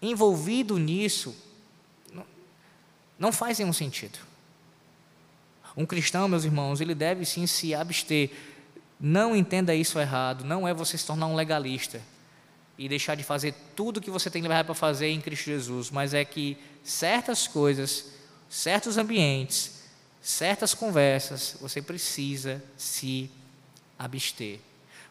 envolvido 0.01 0.79
nisso, 0.79 1.35
não, 2.13 2.25
não 3.19 3.33
faz 3.33 3.59
nenhum 3.59 3.73
sentido. 3.73 4.19
Um 5.77 5.87
cristão, 5.87 6.29
meus 6.29 6.45
irmãos, 6.45 6.81
ele 6.81 6.95
deve 6.95 7.25
sim 7.25 7.47
se 7.47 7.75
abster. 7.75 8.31
Não 9.05 9.35
entenda 9.35 9.75
isso 9.75 9.99
errado, 9.99 10.45
não 10.45 10.67
é 10.69 10.73
você 10.73 10.97
se 10.97 11.05
tornar 11.05 11.27
um 11.27 11.35
legalista 11.35 12.01
e 12.79 12.89
deixar 12.89 13.17
de 13.17 13.25
fazer 13.25 13.53
tudo 13.75 14.01
que 14.01 14.13
você 14.13 14.31
tem 14.31 14.41
para 14.41 14.75
fazer 14.75 15.09
em 15.09 15.21
Cristo 15.21 15.47
Jesus, 15.47 15.91
mas 15.91 16.15
é 16.15 16.25
que 16.25 16.57
certas 16.85 17.49
coisas, 17.49 18.13
certos 18.49 18.97
ambientes, 18.97 19.83
certas 20.21 20.73
conversas, 20.73 21.57
você 21.61 21.83
precisa 21.83 22.63
se 22.77 23.29
abster. 23.99 24.61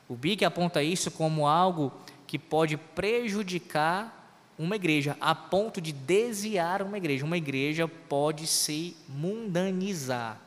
O 0.08 0.16
BIC 0.16 0.46
aponta 0.46 0.82
isso 0.82 1.12
como 1.12 1.46
algo 1.46 1.92
que 2.26 2.40
pode 2.40 2.78
prejudicar 2.78 4.22
uma 4.58 4.78
igreja, 4.78 5.18
a 5.20 5.36
ponto 5.36 5.82
de 5.82 5.92
desviar 5.92 6.82
uma 6.82 6.98
igreja. 6.98 7.26
Uma 7.26 7.38
igreja 7.38 7.88
pode 7.88 8.48
se 8.48 8.96
mundanizar. 9.10 10.40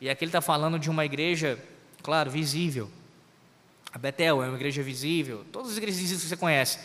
E 0.00 0.08
aqui 0.08 0.24
ele 0.24 0.30
está 0.30 0.40
falando 0.40 0.78
de 0.78 0.88
uma 0.88 1.04
igreja, 1.04 1.62
claro, 2.06 2.30
visível. 2.30 2.88
A 3.92 3.98
Betel 3.98 4.40
é 4.40 4.46
uma 4.46 4.54
igreja 4.54 4.80
visível, 4.80 5.44
todas 5.50 5.72
as 5.72 5.76
igrejas 5.76 5.98
visíveis 6.00 6.22
que 6.22 6.28
você 6.28 6.36
conhece. 6.36 6.78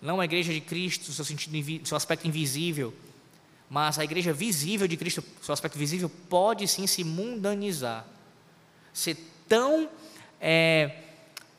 Não 0.00 0.14
uma 0.14 0.24
igreja 0.24 0.52
de 0.52 0.60
Cristo, 0.60 1.10
seu, 1.10 1.24
sentido, 1.24 1.84
seu 1.84 1.96
aspecto 1.96 2.28
invisível, 2.28 2.94
mas 3.68 3.98
a 3.98 4.04
igreja 4.04 4.32
visível 4.32 4.86
de 4.86 4.96
Cristo, 4.96 5.24
seu 5.42 5.52
aspecto 5.52 5.76
visível, 5.76 6.08
pode 6.28 6.68
sim 6.68 6.86
se 6.86 7.02
mundanizar, 7.02 8.06
ser 8.94 9.16
tão 9.48 9.90
é, 10.40 10.98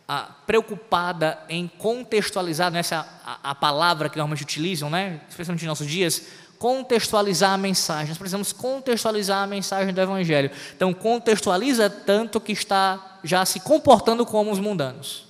a, 0.07 0.33
preocupada 0.47 1.37
em 1.49 1.67
contextualizar, 1.67 2.71
nessa 2.71 3.03
né, 3.03 3.09
a, 3.25 3.51
a, 3.51 3.55
palavra 3.55 4.07
que 4.07 4.15
normalmente 4.15 4.43
utilizam, 4.43 4.89
né, 4.89 5.19
especialmente 5.29 5.65
nos 5.65 5.79
nossos 5.79 5.87
dias, 5.87 6.27
contextualizar 6.61 7.53
a 7.53 7.57
mensagem. 7.57 8.09
Nós 8.09 8.19
precisamos 8.19 8.53
contextualizar 8.53 9.41
a 9.41 9.47
mensagem 9.47 9.91
do 9.91 9.99
Evangelho. 9.99 10.51
Então, 10.75 10.93
contextualiza 10.93 11.89
tanto 11.89 12.39
que 12.39 12.51
está 12.51 13.17
já 13.23 13.43
se 13.47 13.59
comportando 13.61 14.23
como 14.27 14.51
os 14.51 14.59
mundanos, 14.59 15.25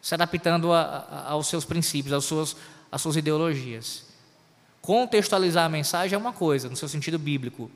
se 0.00 0.14
adaptando 0.14 0.72
a, 0.72 0.80
a, 0.80 1.30
aos 1.32 1.48
seus 1.48 1.64
princípios, 1.64 2.12
aos 2.12 2.24
seus, 2.24 2.56
às 2.92 3.02
suas 3.02 3.16
ideologias. 3.16 4.04
Contextualizar 4.80 5.64
a 5.64 5.68
mensagem 5.68 6.14
é 6.14 6.18
uma 6.18 6.32
coisa, 6.32 6.68
no 6.68 6.76
seu 6.76 6.88
sentido 6.88 7.18
bíblico. 7.18 7.68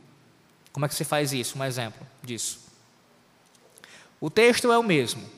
Como 0.72 0.86
é 0.86 0.88
que 0.88 0.94
você 0.94 1.02
faz 1.02 1.32
isso? 1.32 1.58
Um 1.58 1.64
exemplo 1.64 2.06
disso. 2.22 2.60
O 4.20 4.30
texto 4.30 4.70
é 4.70 4.78
o 4.78 4.84
mesmo. 4.84 5.28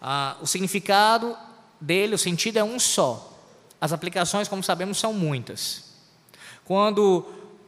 Ah, 0.00 0.36
o 0.40 0.46
significado 0.48 1.38
dele, 1.80 2.16
o 2.16 2.18
sentido 2.18 2.56
é 2.56 2.64
um 2.64 2.80
só. 2.80 3.31
As 3.82 3.92
aplicações, 3.92 4.46
como 4.46 4.62
sabemos, 4.62 4.96
são 4.96 5.12
muitas. 5.12 5.82
Quando 6.64 7.26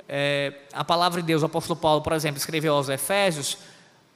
é, 0.08 0.60
a 0.72 0.84
palavra 0.84 1.20
de 1.20 1.26
Deus, 1.26 1.42
o 1.42 1.46
apóstolo 1.46 1.76
Paulo, 1.76 2.02
por 2.02 2.12
exemplo, 2.12 2.38
escreveu 2.38 2.72
aos 2.72 2.88
Efésios, 2.88 3.58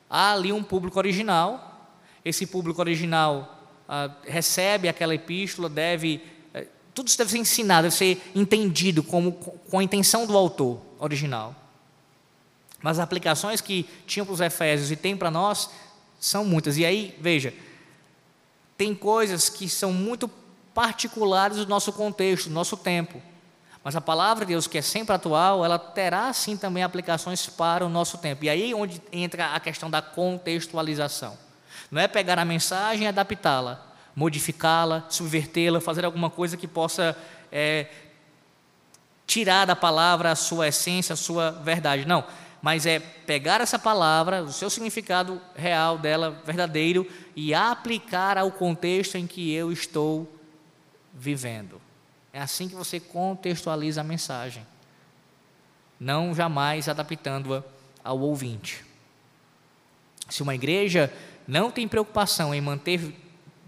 há 0.09 0.33
ali 0.33 0.53
um 0.53 0.63
público 0.63 0.97
original. 0.97 1.91
Esse 2.25 2.47
público 2.47 2.81
original 2.81 3.67
ah, 3.89 4.13
recebe 4.23 4.89
aquela 4.89 5.13
epístola, 5.13 5.69
deve. 5.69 6.23
É, 6.55 6.69
tudo 6.95 7.09
isso 7.09 7.19
deve 7.19 7.33
ser 7.33 7.39
ensinado, 7.39 7.89
deve 7.89 7.97
ser 7.97 8.31
entendido 8.33 9.03
como, 9.03 9.33
com 9.33 9.81
a 9.81 9.83
intenção 9.83 10.25
do 10.25 10.37
autor 10.37 10.81
original. 11.01 11.53
Mas 12.81 13.01
as 13.01 13.03
aplicações 13.03 13.61
que 13.61 13.85
tinham 14.07 14.25
para 14.25 14.35
os 14.35 14.41
Efésios 14.41 14.93
e 14.93 14.95
tem 14.95 15.17
para 15.17 15.33
nós 15.33 15.69
são 16.21 16.45
muitas. 16.45 16.79
E 16.79 16.85
aí, 16.85 17.19
veja, 17.21 17.53
tem 18.77 18.95
coisas 18.95 19.49
que 19.49 19.69
são 19.69 19.93
muito 19.93 20.31
particulares 20.79 21.57
do 21.57 21.67
nosso 21.67 21.93
contexto, 21.93 22.49
do 22.49 22.55
nosso 22.55 22.77
tempo. 22.77 23.21
Mas 23.83 23.97
a 23.97 24.01
palavra 24.01 24.47
de 24.47 24.53
Deus, 24.53 24.69
que 24.69 24.79
é 24.79 24.81
sempre 24.81 25.13
atual, 25.13 25.65
ela 25.65 25.77
terá 25.77 26.33
sim 26.33 26.57
também 26.57 26.85
aplicações 26.85 27.45
para 27.49 27.85
o 27.85 27.89
nosso 27.89 28.17
tempo. 28.19 28.45
E 28.45 28.49
aí 28.49 28.71
é 28.71 28.77
onde 28.77 29.03
entra 29.11 29.47
a 29.57 29.59
questão 29.59 29.91
da 29.91 30.01
contextualização. 30.01 31.37
Não 31.91 32.01
é 32.01 32.07
pegar 32.07 32.39
a 32.39 32.45
mensagem 32.45 33.07
e 33.07 33.09
adaptá-la, 33.09 33.85
modificá-la, 34.15 35.05
subvertê-la, 35.09 35.81
fazer 35.81 36.05
alguma 36.05 36.31
coisa 36.31 36.57
que 36.57 36.69
possa 36.69 37.17
é, 37.51 37.89
tirar 39.27 39.65
da 39.65 39.75
palavra 39.75 40.31
a 40.31 40.37
sua 40.37 40.69
essência, 40.69 41.15
a 41.15 41.17
sua 41.17 41.51
verdade. 41.51 42.07
Não, 42.07 42.23
mas 42.63 42.87
é 42.87 43.01
pegar 43.01 43.61
essa 43.61 43.81
palavra, 43.81 44.45
o 44.45 44.53
seu 44.53 44.71
significado 44.71 45.43
real 45.57 45.99
dela, 45.99 46.41
verdadeiro, 46.45 47.05
e 47.35 47.53
aplicar 47.53 48.39
ao 48.39 48.53
contexto 48.53 49.17
em 49.17 49.27
que 49.27 49.53
eu 49.53 49.73
estou 49.73 50.38
vivendo. 51.19 51.81
É 52.33 52.41
assim 52.41 52.69
que 52.69 52.75
você 52.75 53.01
contextualiza 53.01 54.01
a 54.01 54.05
mensagem, 54.05 54.65
não 55.99 56.35
jamais 56.35 56.89
adaptando-a 56.89 57.63
ao 58.05 58.21
ouvinte. 58.21 58.85
Se 60.29 60.43
uma 60.43 60.55
igreja 60.55 61.13
não 61.47 61.71
tem 61.71 61.89
preocupação 61.89 62.55
em 62.55 62.61
manter 62.61 63.15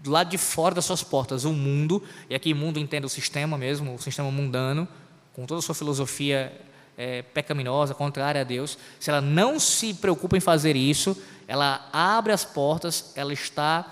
do 0.01 0.11
lado 0.11 0.29
de 0.29 0.37
fora 0.37 0.73
das 0.73 0.85
suas 0.85 1.03
portas 1.03 1.43
o 1.45 1.53
mundo, 1.53 2.03
e 2.29 2.35
aqui 2.35 2.53
mundo 2.53 2.79
entende 2.79 3.05
o 3.05 3.09
sistema 3.09 3.57
mesmo, 3.57 3.95
o 3.95 3.99
sistema 3.99 4.31
mundano, 4.31 4.87
com 5.33 5.45
toda 5.45 5.59
a 5.59 5.61
sua 5.61 5.75
filosofia 5.75 6.59
é, 6.97 7.21
pecaminosa, 7.21 7.93
contrária 7.93 8.41
a 8.41 8.43
Deus, 8.43 8.77
se 8.99 9.09
ela 9.09 9.21
não 9.21 9.59
se 9.59 9.93
preocupa 9.93 10.37
em 10.37 10.39
fazer 10.39 10.75
isso, 10.75 11.21
ela 11.47 11.89
abre 11.91 12.31
as 12.31 12.45
portas, 12.45 13.11
ela 13.15 13.33
está 13.33 13.85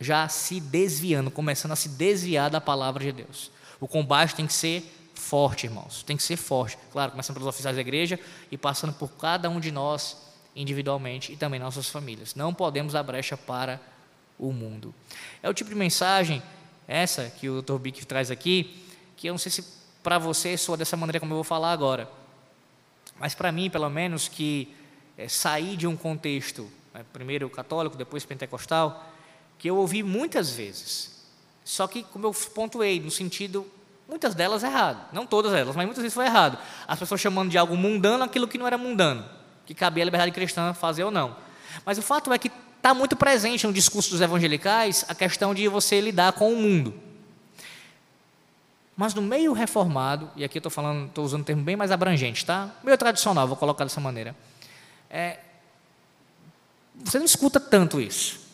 já 0.00 0.28
se 0.28 0.60
desviando, 0.60 1.30
começando 1.30 1.72
a 1.72 1.76
se 1.76 1.88
desviar 1.88 2.50
da 2.50 2.60
palavra 2.60 3.04
de 3.04 3.12
Deus. 3.12 3.50
O 3.80 3.88
combate 3.88 4.34
tem 4.34 4.46
que 4.46 4.52
ser 4.52 4.84
forte, 5.14 5.66
irmãos, 5.66 6.02
tem 6.02 6.16
que 6.16 6.22
ser 6.22 6.36
forte. 6.36 6.78
Claro, 6.92 7.10
começando 7.12 7.34
pelos 7.34 7.48
oficiais 7.48 7.76
da 7.76 7.80
igreja 7.80 8.18
e 8.50 8.56
passando 8.56 8.92
por 8.92 9.08
cada 9.10 9.50
um 9.50 9.60
de 9.60 9.70
nós 9.70 10.16
individualmente 10.54 11.32
e 11.32 11.36
também 11.36 11.60
nossas 11.60 11.88
famílias. 11.88 12.34
Não 12.34 12.54
podemos 12.54 12.92
dar 12.92 13.02
brecha 13.02 13.36
para 13.36 13.80
o 14.38 14.52
mundo. 14.52 14.94
É 15.42 15.48
o 15.48 15.54
tipo 15.54 15.70
de 15.70 15.76
mensagem, 15.76 16.42
essa 16.86 17.30
que 17.38 17.48
o 17.48 17.60
Dr. 17.60 17.78
Bick 17.78 18.06
traz 18.06 18.30
aqui, 18.30 18.84
que 19.16 19.28
eu 19.28 19.32
não 19.32 19.38
sei 19.38 19.50
se 19.50 19.64
para 20.02 20.18
você 20.18 20.56
soa 20.56 20.76
dessa 20.76 20.96
maneira 20.96 21.20
como 21.20 21.32
eu 21.32 21.36
vou 21.36 21.44
falar 21.44 21.72
agora. 21.72 22.08
Mas 23.18 23.34
para 23.34 23.50
mim, 23.50 23.68
pelo 23.68 23.90
menos, 23.90 24.28
que 24.28 24.74
é, 25.16 25.28
sair 25.28 25.76
de 25.76 25.86
um 25.86 25.96
contexto, 25.96 26.70
é, 26.94 27.02
primeiro 27.12 27.50
católico, 27.50 27.96
depois 27.96 28.24
pentecostal, 28.24 29.04
que 29.58 29.68
eu 29.68 29.76
ouvi 29.76 30.02
muitas 30.02 30.50
vezes. 30.50 31.18
Só 31.64 31.86
que, 31.86 32.02
como 32.04 32.26
eu 32.26 32.32
pontuei, 32.54 33.00
no 33.00 33.10
sentido, 33.10 33.66
muitas 34.08 34.34
delas 34.34 34.62
errado. 34.62 35.06
Não 35.12 35.26
todas 35.26 35.52
elas, 35.52 35.76
mas 35.76 35.84
muitas 35.84 36.02
vezes 36.02 36.14
foi 36.14 36.24
errado. 36.24 36.58
As 36.86 36.98
pessoas 36.98 37.20
chamando 37.20 37.50
de 37.50 37.58
algo 37.58 37.76
mundano 37.76 38.24
aquilo 38.24 38.48
que 38.48 38.56
não 38.56 38.66
era 38.66 38.78
mundano, 38.78 39.24
que 39.66 39.74
cabia 39.74 40.02
a 40.02 40.06
liberdade 40.06 40.32
cristã 40.32 40.72
fazer 40.72 41.04
ou 41.04 41.10
não. 41.10 41.36
Mas 41.84 41.98
o 41.98 42.02
fato 42.02 42.32
é 42.32 42.38
que 42.38 42.50
está 42.76 42.94
muito 42.94 43.16
presente 43.16 43.66
no 43.66 43.72
discurso 43.72 44.10
dos 44.10 44.20
evangelicais 44.20 45.04
a 45.08 45.14
questão 45.14 45.52
de 45.52 45.68
você 45.68 46.00
lidar 46.00 46.32
com 46.32 46.52
o 46.52 46.56
mundo. 46.56 46.94
Mas 48.96 49.14
no 49.14 49.22
meio 49.22 49.52
reformado, 49.52 50.30
e 50.34 50.42
aqui 50.42 50.58
estou 50.58 50.70
falando, 50.70 51.06
estou 51.06 51.24
usando 51.24 51.42
um 51.42 51.44
termo 51.44 51.62
bem 51.62 51.76
mais 51.76 51.92
abrangente, 51.92 52.44
tá? 52.44 52.70
Meio 52.82 52.96
tradicional, 52.96 53.46
vou 53.46 53.56
colocar 53.56 53.84
dessa 53.84 54.00
maneira. 54.00 54.34
É, 55.10 55.38
você 56.96 57.18
não 57.18 57.26
escuta 57.26 57.60
tanto 57.60 58.00
isso. 58.00 58.47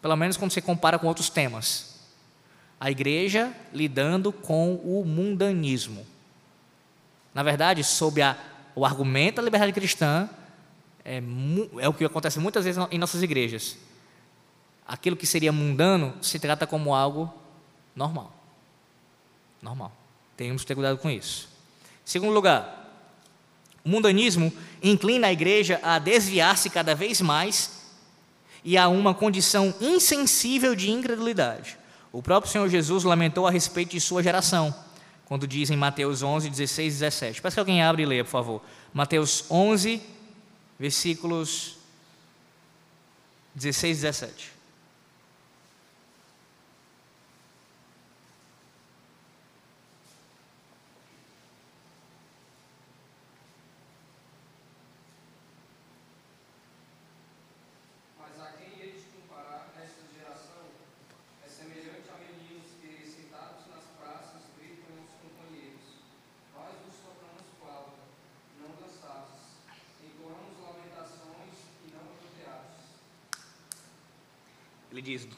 Pelo 0.00 0.16
menos 0.16 0.36
quando 0.36 0.52
você 0.52 0.60
compara 0.60 0.98
com 0.98 1.06
outros 1.06 1.28
temas. 1.28 2.00
A 2.78 2.90
igreja 2.90 3.54
lidando 3.72 4.32
com 4.32 4.76
o 4.76 5.04
mundanismo. 5.04 6.06
Na 7.34 7.42
verdade, 7.42 7.84
sob 7.84 8.22
a, 8.22 8.36
o 8.74 8.84
argumento 8.84 9.36
da 9.36 9.42
liberdade 9.42 9.72
cristã, 9.72 10.28
é, 11.04 11.22
é 11.78 11.88
o 11.88 11.92
que 11.92 12.04
acontece 12.04 12.38
muitas 12.38 12.64
vezes 12.64 12.82
em 12.90 12.98
nossas 12.98 13.22
igrejas. 13.22 13.76
Aquilo 14.86 15.16
que 15.16 15.26
seria 15.26 15.52
mundano 15.52 16.14
se 16.22 16.38
trata 16.38 16.66
como 16.66 16.94
algo 16.94 17.32
normal. 17.94 18.32
Normal. 19.62 19.92
Temos 20.36 20.62
que 20.62 20.68
ter 20.68 20.74
cuidado 20.74 20.98
com 20.98 21.10
isso. 21.10 21.48
Segundo 22.04 22.32
lugar, 22.32 22.80
o 23.84 23.88
mundanismo 23.88 24.52
inclina 24.82 25.28
a 25.28 25.32
igreja 25.32 25.78
a 25.82 25.98
desviar-se 25.98 26.70
cada 26.70 26.94
vez 26.94 27.20
mais 27.20 27.79
e 28.64 28.76
a 28.76 28.88
uma 28.88 29.14
condição 29.14 29.74
insensível 29.80 30.74
de 30.74 30.90
incredulidade. 30.90 31.78
O 32.12 32.22
próprio 32.22 32.50
Senhor 32.50 32.68
Jesus 32.68 33.04
lamentou 33.04 33.46
a 33.46 33.50
respeito 33.50 33.92
de 33.92 34.00
sua 34.00 34.22
geração, 34.22 34.74
quando 35.26 35.46
diz 35.46 35.70
em 35.70 35.76
Mateus 35.76 36.22
11, 36.22 36.50
16 36.50 36.94
e 36.94 36.98
17. 36.98 37.42
Peço 37.42 37.54
que 37.54 37.60
alguém 37.60 37.82
abra 37.82 38.02
e 38.02 38.06
leia, 38.06 38.24
por 38.24 38.30
favor. 38.30 38.62
Mateus 38.92 39.44
11, 39.50 40.02
versículos 40.78 41.76
16 43.54 43.98
e 43.98 44.00
17. 44.00 44.59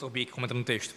Dr. 0.02 0.10
Bick, 0.10 0.32
comentando 0.32 0.58
no 0.58 0.64
texto: 0.64 0.94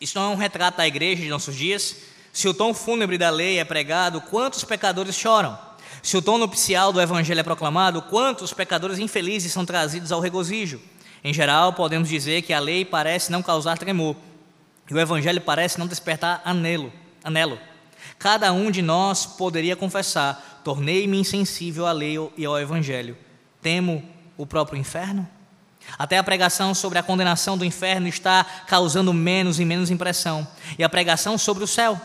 Isso 0.00 0.18
não 0.18 0.30
é 0.30 0.34
um 0.34 0.38
retrato 0.38 0.76
da 0.76 0.86
igreja 0.86 1.22
de 1.22 1.28
nossos 1.28 1.56
dias? 1.56 1.96
Se 2.32 2.48
o 2.48 2.54
tom 2.54 2.72
fúnebre 2.72 3.18
da 3.18 3.30
lei 3.30 3.58
é 3.58 3.64
pregado, 3.64 4.20
quantos 4.20 4.62
pecadores 4.62 5.14
choram? 5.16 5.58
Se 6.02 6.16
o 6.16 6.22
tom 6.22 6.38
nupcial 6.38 6.92
do 6.92 7.00
evangelho 7.00 7.40
é 7.40 7.42
proclamado, 7.42 8.02
quantos 8.02 8.52
pecadores 8.52 8.98
infelizes 8.98 9.52
são 9.52 9.64
trazidos 9.64 10.12
ao 10.12 10.20
regozijo? 10.20 10.80
Em 11.24 11.32
geral, 11.32 11.72
podemos 11.72 12.08
dizer 12.08 12.42
que 12.42 12.52
a 12.52 12.60
lei 12.60 12.84
parece 12.84 13.32
não 13.32 13.42
causar 13.42 13.78
tremor, 13.78 14.14
e 14.88 14.94
o 14.94 15.00
evangelho 15.00 15.40
parece 15.40 15.78
não 15.78 15.86
despertar 15.86 16.40
anelo, 16.44 16.92
anelo. 17.24 17.58
Cada 18.18 18.52
um 18.52 18.70
de 18.70 18.82
nós 18.82 19.26
poderia 19.26 19.74
confessar: 19.74 20.60
tornei-me 20.62 21.18
insensível 21.18 21.86
à 21.86 21.92
lei 21.92 22.16
e 22.36 22.44
ao 22.44 22.60
evangelho. 22.60 23.16
Temo 23.60 24.04
o 24.36 24.46
próprio 24.46 24.78
inferno? 24.78 25.28
Até 25.98 26.18
a 26.18 26.24
pregação 26.24 26.74
sobre 26.74 26.98
a 26.98 27.02
condenação 27.02 27.56
do 27.56 27.64
inferno 27.64 28.08
está 28.08 28.44
causando 28.66 29.12
menos 29.12 29.60
e 29.60 29.64
menos 29.64 29.90
impressão. 29.90 30.46
E 30.78 30.84
a 30.84 30.88
pregação 30.88 31.38
sobre 31.38 31.64
o 31.64 31.66
céu. 31.66 32.00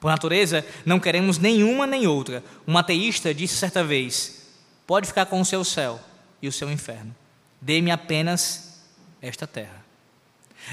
Por 0.00 0.10
natureza, 0.10 0.66
não 0.84 1.00
queremos 1.00 1.38
nenhuma 1.38 1.86
nem 1.86 2.06
outra. 2.06 2.44
Um 2.68 2.76
ateísta 2.76 3.32
disse 3.32 3.56
certa 3.56 3.82
vez: 3.82 4.42
pode 4.86 5.06
ficar 5.06 5.26
com 5.26 5.40
o 5.40 5.44
seu 5.44 5.64
céu 5.64 6.00
e 6.42 6.48
o 6.48 6.52
seu 6.52 6.70
inferno. 6.70 7.14
Dê-me 7.60 7.90
apenas 7.90 8.82
esta 9.22 9.46
terra. 9.46 9.82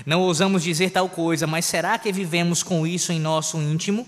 Não 0.05 0.21
ousamos 0.21 0.63
dizer 0.63 0.89
tal 0.89 1.07
coisa, 1.07 1.47
mas 1.47 1.65
será 1.65 1.97
que 1.97 2.11
vivemos 2.11 2.63
com 2.63 2.85
isso 2.85 3.11
em 3.11 3.19
nosso 3.19 3.57
íntimo? 3.57 4.07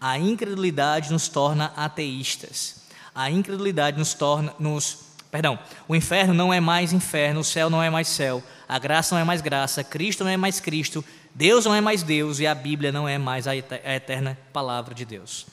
A 0.00 0.18
incredulidade 0.18 1.12
nos 1.12 1.28
torna 1.28 1.72
ateístas. 1.76 2.82
A 3.14 3.30
incredulidade 3.30 3.98
nos 3.98 4.14
torna, 4.14 4.54
nos 4.58 5.09
Perdão, 5.30 5.58
o 5.86 5.94
inferno 5.94 6.34
não 6.34 6.52
é 6.52 6.58
mais 6.58 6.92
inferno, 6.92 7.40
o 7.40 7.44
céu 7.44 7.70
não 7.70 7.82
é 7.82 7.88
mais 7.88 8.08
céu, 8.08 8.42
a 8.68 8.78
graça 8.78 9.14
não 9.14 9.22
é 9.22 9.24
mais 9.24 9.40
graça, 9.40 9.84
Cristo 9.84 10.24
não 10.24 10.30
é 10.30 10.36
mais 10.36 10.58
Cristo, 10.58 11.04
Deus 11.32 11.64
não 11.64 11.74
é 11.74 11.80
mais 11.80 12.02
Deus 12.02 12.40
e 12.40 12.46
a 12.46 12.54
Bíblia 12.54 12.90
não 12.90 13.08
é 13.08 13.16
mais 13.16 13.46
a 13.46 13.54
eterna 13.54 14.36
palavra 14.52 14.92
de 14.92 15.04
Deus. 15.04 15.46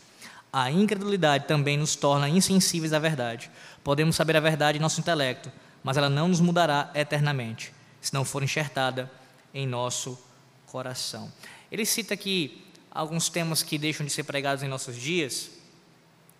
A 0.52 0.72
incredulidade 0.72 1.46
também 1.46 1.78
nos 1.78 1.96
torna 1.96 2.28
insensíveis 2.28 2.92
à 2.92 2.98
verdade. 2.98 3.52
Podemos 3.84 4.16
saber 4.16 4.36
a 4.36 4.40
verdade 4.40 4.80
em 4.80 4.82
nosso 4.82 5.00
intelecto, 5.00 5.52
mas 5.84 5.96
ela 5.96 6.10
não 6.10 6.28
nos 6.28 6.40
mudará 6.40 6.90
eternamente, 6.96 7.72
se 8.02 8.12
não 8.16 8.26
for 8.26 8.42
enxertada 8.42 9.12
em 9.54 9.68
nosso 9.68 10.18
coração. 10.66 11.32
Ele 11.72 11.86
cita 11.86 12.16
aqui 12.16 12.66
alguns 12.90 13.30
temas 13.30 13.62
que 13.62 13.78
deixam 13.78 14.04
de 14.04 14.12
ser 14.12 14.24
pregados 14.24 14.64
em 14.64 14.68
nossos 14.68 14.96
dias, 14.96 15.52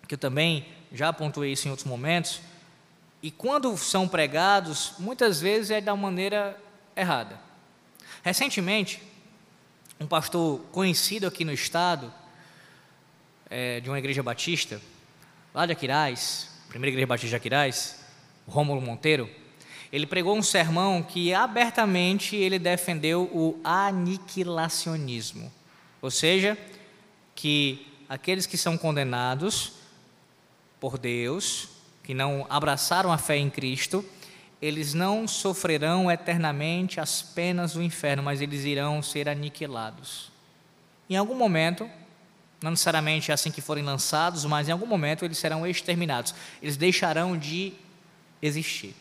que 0.08 0.14
eu 0.14 0.18
também 0.18 0.66
já 0.92 1.12
pontuei 1.12 1.52
isso 1.52 1.68
em 1.68 1.70
outros 1.70 1.86
momentos 1.86 2.40
e 3.22 3.30
quando 3.30 3.76
são 3.76 4.06
pregados, 4.06 4.92
muitas 4.98 5.40
vezes 5.40 5.70
é 5.70 5.80
da 5.80 5.96
maneira 5.96 6.56
errada. 6.96 7.40
Recentemente, 8.22 9.02
um 9.98 10.06
pastor 10.06 10.60
conhecido 10.70 11.26
aqui 11.26 11.44
no 11.44 11.52
estado, 11.52 12.12
é, 13.50 13.80
de 13.80 13.88
uma 13.88 13.98
igreja 13.98 14.22
batista, 14.22 14.80
lá 15.52 15.66
de 15.66 15.72
Aquiraz, 15.72 16.50
primeira 16.68 16.90
igreja 16.90 17.06
batista 17.06 17.30
de 17.30 17.36
Aquiraz, 17.36 18.04
Rômulo 18.46 18.80
Monteiro, 18.80 19.28
ele 19.90 20.06
pregou 20.06 20.36
um 20.36 20.42
sermão 20.42 21.02
que 21.02 21.34
abertamente 21.34 22.36
ele 22.36 22.58
defendeu 22.58 23.22
o 23.32 23.58
aniquilacionismo, 23.64 25.52
ou 26.00 26.10
seja, 26.10 26.56
que 27.34 27.86
aqueles 28.08 28.46
que 28.46 28.56
são 28.56 28.78
condenados 28.78 29.72
por 30.78 30.98
Deus 30.98 31.77
que 32.08 32.14
não 32.14 32.46
abraçaram 32.48 33.12
a 33.12 33.18
fé 33.18 33.36
em 33.36 33.50
Cristo, 33.50 34.02
eles 34.62 34.94
não 34.94 35.28
sofrerão 35.28 36.10
eternamente 36.10 36.98
as 36.98 37.20
penas 37.20 37.74
do 37.74 37.82
inferno, 37.82 38.22
mas 38.22 38.40
eles 38.40 38.64
irão 38.64 39.02
ser 39.02 39.28
aniquilados. 39.28 40.32
Em 41.10 41.18
algum 41.18 41.34
momento, 41.34 41.86
não 42.62 42.70
necessariamente 42.70 43.30
assim 43.30 43.50
que 43.50 43.60
forem 43.60 43.84
lançados, 43.84 44.46
mas 44.46 44.70
em 44.70 44.72
algum 44.72 44.86
momento 44.86 45.22
eles 45.22 45.36
serão 45.36 45.66
exterminados. 45.66 46.34
Eles 46.62 46.78
deixarão 46.78 47.36
de 47.36 47.74
existir. 48.40 48.96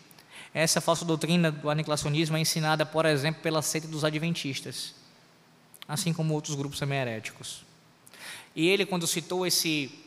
Essa 0.54 0.82
falsa 0.82 1.06
doutrina 1.06 1.50
do 1.50 1.70
aniquilacionismo 1.70 2.36
é 2.36 2.41
ensinada, 2.41 2.86
por 2.86 3.06
exemplo, 3.06 3.41
pela 3.41 3.62
seita 3.62 3.88
dos 3.88 4.04
adventistas, 4.04 4.93
assim 5.88 6.12
como 6.12 6.34
outros 6.34 6.56
grupos 6.56 6.78
semi-heréticos. 6.78 7.63
E 8.54 8.67
ele, 8.67 8.86
quando 8.86 9.08
citou 9.08 9.48
esse 9.48 9.98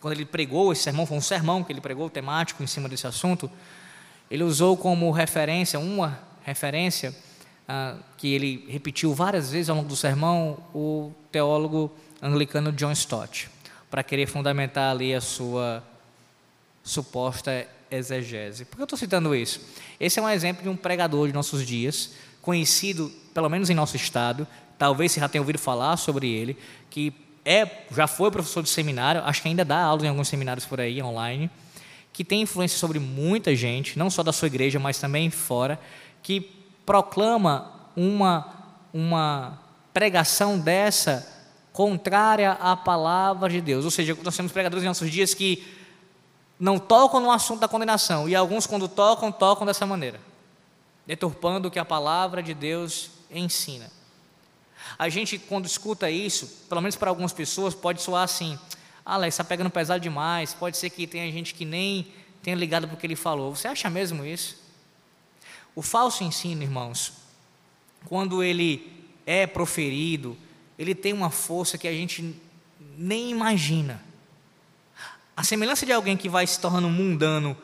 quando 0.00 0.14
ele 0.14 0.24
pregou 0.24 0.72
esse 0.72 0.82
sermão, 0.82 1.06
foi 1.06 1.16
um 1.16 1.20
sermão 1.20 1.64
que 1.64 1.72
ele 1.72 1.80
pregou 1.80 2.08
temático 2.08 2.62
em 2.62 2.66
cima 2.66 2.88
desse 2.88 3.06
assunto, 3.06 3.50
ele 4.30 4.42
usou 4.42 4.76
como 4.76 5.10
referência, 5.10 5.78
uma 5.78 6.18
referência, 6.44 7.14
ah, 7.66 7.96
que 8.16 8.32
ele 8.32 8.64
repetiu 8.68 9.14
várias 9.14 9.50
vezes 9.50 9.68
ao 9.68 9.76
longo 9.76 9.88
do 9.88 9.96
sermão, 9.96 10.58
o 10.74 11.12
teólogo 11.32 11.90
anglicano 12.22 12.72
John 12.72 12.92
Stott, 12.92 13.50
para 13.90 14.02
querer 14.02 14.26
fundamentar 14.26 14.90
ali 14.90 15.14
a 15.14 15.20
sua 15.20 15.82
suposta 16.82 17.66
exegese. 17.90 18.64
Por 18.64 18.76
que 18.76 18.82
eu 18.82 18.84
estou 18.84 18.98
citando 18.98 19.34
isso? 19.34 19.60
Esse 19.98 20.18
é 20.18 20.22
um 20.22 20.28
exemplo 20.28 20.62
de 20.62 20.68
um 20.68 20.76
pregador 20.76 21.26
de 21.26 21.34
nossos 21.34 21.66
dias, 21.66 22.12
conhecido, 22.40 23.12
pelo 23.34 23.48
menos 23.48 23.68
em 23.70 23.74
nosso 23.74 23.96
estado, 23.96 24.46
talvez 24.78 25.12
você 25.12 25.20
já 25.20 25.28
tenha 25.28 25.42
ouvido 25.42 25.58
falar 25.58 25.96
sobre 25.96 26.28
ele, 26.28 26.56
que 26.88 27.12
é, 27.50 27.86
já 27.90 28.06
foi 28.06 28.30
professor 28.30 28.62
de 28.62 28.68
seminário, 28.68 29.22
acho 29.24 29.40
que 29.40 29.48
ainda 29.48 29.64
dá 29.64 29.80
aula 29.80 30.04
em 30.04 30.08
alguns 30.10 30.28
seminários 30.28 30.66
por 30.66 30.78
aí, 30.78 31.02
online, 31.02 31.50
que 32.12 32.22
tem 32.22 32.42
influência 32.42 32.76
sobre 32.76 32.98
muita 32.98 33.56
gente, 33.56 33.98
não 33.98 34.10
só 34.10 34.22
da 34.22 34.34
sua 34.34 34.48
igreja, 34.48 34.78
mas 34.78 34.98
também 34.98 35.30
fora, 35.30 35.80
que 36.22 36.42
proclama 36.84 37.72
uma, 37.96 38.52
uma 38.92 39.58
pregação 39.94 40.58
dessa 40.58 41.26
contrária 41.72 42.52
à 42.52 42.76
palavra 42.76 43.48
de 43.48 43.62
Deus. 43.62 43.86
Ou 43.86 43.90
seja, 43.90 44.14
nós 44.22 44.36
temos 44.36 44.52
pregadores 44.52 44.84
em 44.84 44.88
nossos 44.88 45.10
dias 45.10 45.32
que 45.32 45.66
não 46.60 46.78
tocam 46.78 47.18
no 47.18 47.30
assunto 47.30 47.60
da 47.60 47.68
condenação, 47.68 48.28
e 48.28 48.34
alguns, 48.34 48.66
quando 48.66 48.86
tocam, 48.86 49.32
tocam 49.32 49.66
dessa 49.66 49.86
maneira, 49.86 50.20
deturpando 51.06 51.68
o 51.68 51.70
que 51.70 51.78
a 51.78 51.84
palavra 51.84 52.42
de 52.42 52.52
Deus 52.52 53.08
ensina. 53.30 53.97
A 54.96 55.08
gente, 55.08 55.38
quando 55.38 55.66
escuta 55.66 56.10
isso, 56.10 56.46
pelo 56.68 56.80
menos 56.80 56.94
para 56.94 57.10
algumas 57.10 57.32
pessoas, 57.32 57.74
pode 57.74 58.00
soar 58.00 58.22
assim: 58.22 58.58
ah, 59.04 59.14
Alex, 59.14 59.34
está 59.34 59.44
pegando 59.44 59.70
pesado 59.70 60.00
demais, 60.00 60.54
pode 60.54 60.76
ser 60.76 60.90
que 60.90 61.06
tenha 61.06 61.30
gente 61.32 61.54
que 61.54 61.64
nem 61.64 62.06
tenha 62.42 62.56
ligado 62.56 62.86
para 62.86 62.94
o 62.94 62.98
que 62.98 63.06
ele 63.06 63.16
falou. 63.16 63.54
Você 63.54 63.66
acha 63.66 63.90
mesmo 63.90 64.24
isso? 64.24 64.62
O 65.74 65.82
falso 65.82 66.24
ensino, 66.24 66.62
irmãos, 66.62 67.12
quando 68.06 68.42
ele 68.42 68.92
é 69.26 69.46
proferido, 69.46 70.36
ele 70.78 70.94
tem 70.94 71.12
uma 71.12 71.30
força 71.30 71.76
que 71.76 71.88
a 71.88 71.92
gente 71.92 72.34
nem 72.96 73.30
imagina. 73.30 74.02
A 75.36 75.44
semelhança 75.44 75.86
de 75.86 75.92
alguém 75.92 76.16
que 76.16 76.28
vai 76.28 76.46
se 76.46 76.58
tornando 76.58 76.88
mundano, 76.88 77.56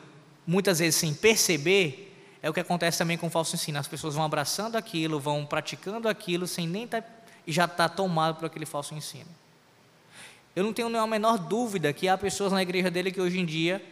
muitas 0.47 0.79
vezes 0.79 0.95
sem 0.95 1.13
perceber, 1.13 2.04
é 2.45 2.49
o 2.49 2.53
que 2.53 2.59
acontece 2.59 2.99
também 2.99 3.17
com 3.17 3.25
o 3.25 3.29
falso 3.31 3.55
ensino. 3.55 3.79
As 3.79 3.87
pessoas 3.87 4.13
vão 4.13 4.23
abraçando 4.23 4.75
aquilo, 4.75 5.19
vão 5.19 5.43
praticando 5.43 6.07
aquilo, 6.07 6.45
sem 6.45 6.67
nem 6.67 6.83
estar, 6.83 7.01
tá, 7.01 7.09
já 7.47 7.65
está 7.65 7.89
tomado 7.89 8.35
por 8.35 8.45
aquele 8.45 8.67
falso 8.67 8.93
ensino. 8.93 9.25
Eu 10.55 10.63
não 10.63 10.71
tenho 10.71 10.95
a 10.95 11.07
menor 11.07 11.39
dúvida 11.39 11.91
que 11.91 12.07
há 12.07 12.15
pessoas 12.15 12.53
na 12.53 12.61
igreja 12.61 12.91
dele 12.91 13.11
que 13.11 13.19
hoje 13.19 13.39
em 13.39 13.47
dia 13.47 13.83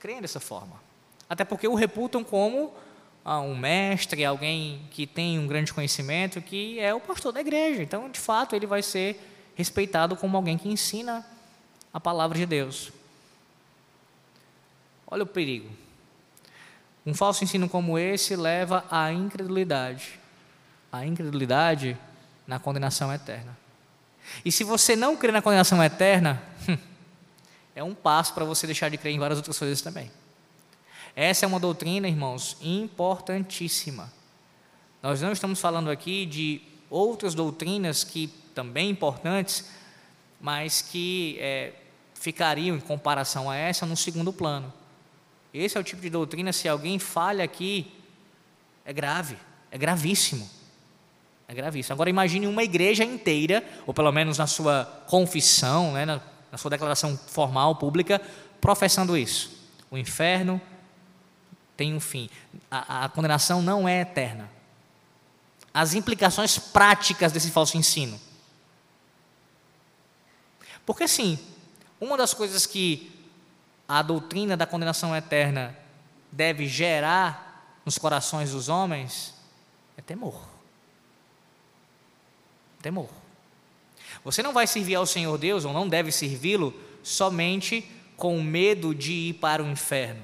creem 0.00 0.20
dessa 0.20 0.40
forma. 0.40 0.74
Até 1.30 1.44
porque 1.44 1.68
o 1.68 1.76
reputam 1.76 2.24
como 2.24 2.74
ah, 3.24 3.38
um 3.38 3.56
mestre, 3.56 4.24
alguém 4.24 4.82
que 4.90 5.06
tem 5.06 5.38
um 5.38 5.46
grande 5.46 5.72
conhecimento, 5.72 6.42
que 6.42 6.80
é 6.80 6.92
o 6.92 6.98
pastor 6.98 7.32
da 7.32 7.40
igreja. 7.40 7.80
Então, 7.80 8.10
de 8.10 8.18
fato, 8.18 8.56
ele 8.56 8.66
vai 8.66 8.82
ser 8.82 9.20
respeitado 9.54 10.16
como 10.16 10.36
alguém 10.36 10.58
que 10.58 10.68
ensina 10.68 11.24
a 11.94 12.00
palavra 12.00 12.36
de 12.36 12.44
Deus. 12.44 12.90
Olha 15.06 15.22
o 15.22 15.26
perigo. 15.26 15.86
Um 17.08 17.14
falso 17.14 17.42
ensino 17.42 17.70
como 17.70 17.98
esse 17.98 18.36
leva 18.36 18.84
à 18.90 19.10
incredulidade. 19.10 20.20
A 20.92 21.06
incredulidade 21.06 21.96
na 22.46 22.58
condenação 22.58 23.10
eterna. 23.10 23.56
E 24.44 24.52
se 24.52 24.62
você 24.62 24.94
não 24.94 25.16
crê 25.16 25.32
na 25.32 25.40
condenação 25.40 25.82
eterna, 25.82 26.42
é 27.74 27.82
um 27.82 27.94
passo 27.94 28.34
para 28.34 28.44
você 28.44 28.66
deixar 28.66 28.90
de 28.90 28.98
crer 28.98 29.14
em 29.14 29.18
várias 29.18 29.38
outras 29.38 29.58
coisas 29.58 29.80
também. 29.80 30.10
Essa 31.16 31.46
é 31.46 31.48
uma 31.48 31.58
doutrina, 31.58 32.06
irmãos, 32.06 32.58
importantíssima. 32.60 34.12
Nós 35.02 35.22
não 35.22 35.32
estamos 35.32 35.62
falando 35.62 35.90
aqui 35.90 36.26
de 36.26 36.60
outras 36.90 37.34
doutrinas 37.34 38.04
que 38.04 38.26
também 38.54 38.90
importantes, 38.90 39.64
mas 40.38 40.82
que 40.82 41.38
é, 41.40 41.72
ficariam 42.12 42.76
em 42.76 42.80
comparação 42.80 43.48
a 43.48 43.56
essa 43.56 43.86
no 43.86 43.96
segundo 43.96 44.30
plano. 44.30 44.70
Esse 45.58 45.76
é 45.76 45.80
o 45.80 45.84
tipo 45.84 46.00
de 46.00 46.10
doutrina, 46.10 46.52
se 46.52 46.68
alguém 46.68 46.98
falha 46.98 47.44
aqui, 47.44 47.92
é 48.84 48.92
grave, 48.92 49.36
é 49.70 49.78
gravíssimo. 49.78 50.48
É 51.48 51.54
gravíssimo. 51.54 51.94
Agora 51.94 52.10
imagine 52.10 52.46
uma 52.46 52.62
igreja 52.62 53.02
inteira, 53.04 53.64
ou 53.86 53.94
pelo 53.94 54.12
menos 54.12 54.38
na 54.38 54.46
sua 54.46 54.84
confissão, 55.06 55.92
né, 55.92 56.04
na, 56.04 56.20
na 56.52 56.58
sua 56.58 56.70
declaração 56.70 57.16
formal, 57.16 57.76
pública, 57.76 58.20
professando 58.60 59.16
isso. 59.16 59.50
O 59.90 59.96
inferno 59.96 60.60
tem 61.76 61.94
um 61.94 62.00
fim. 62.00 62.28
A, 62.70 63.04
a 63.04 63.08
condenação 63.08 63.62
não 63.62 63.88
é 63.88 64.02
eterna. 64.02 64.50
As 65.72 65.94
implicações 65.94 66.58
práticas 66.58 67.32
desse 67.32 67.50
falso 67.50 67.76
ensino. 67.76 68.20
Porque 70.84 71.04
assim, 71.04 71.38
uma 72.00 72.16
das 72.16 72.34
coisas 72.34 72.66
que 72.66 73.17
a 73.88 74.02
doutrina 74.02 74.56
da 74.56 74.66
condenação 74.66 75.16
eterna 75.16 75.76
deve 76.30 76.66
gerar 76.66 77.80
nos 77.84 77.96
corações 77.96 78.52
dos 78.52 78.68
homens 78.68 79.34
é 79.96 80.02
temor. 80.02 80.38
Temor. 82.82 83.08
Você 84.22 84.42
não 84.42 84.52
vai 84.52 84.66
servir 84.66 84.94
ao 84.94 85.06
Senhor 85.06 85.36
Deus, 85.38 85.64
ou 85.64 85.72
não 85.72 85.88
deve 85.88 86.12
servi-lo, 86.12 86.74
somente 87.02 87.90
com 88.16 88.40
medo 88.42 88.94
de 88.94 89.12
ir 89.12 89.34
para 89.34 89.62
o 89.62 89.70
inferno. 89.70 90.22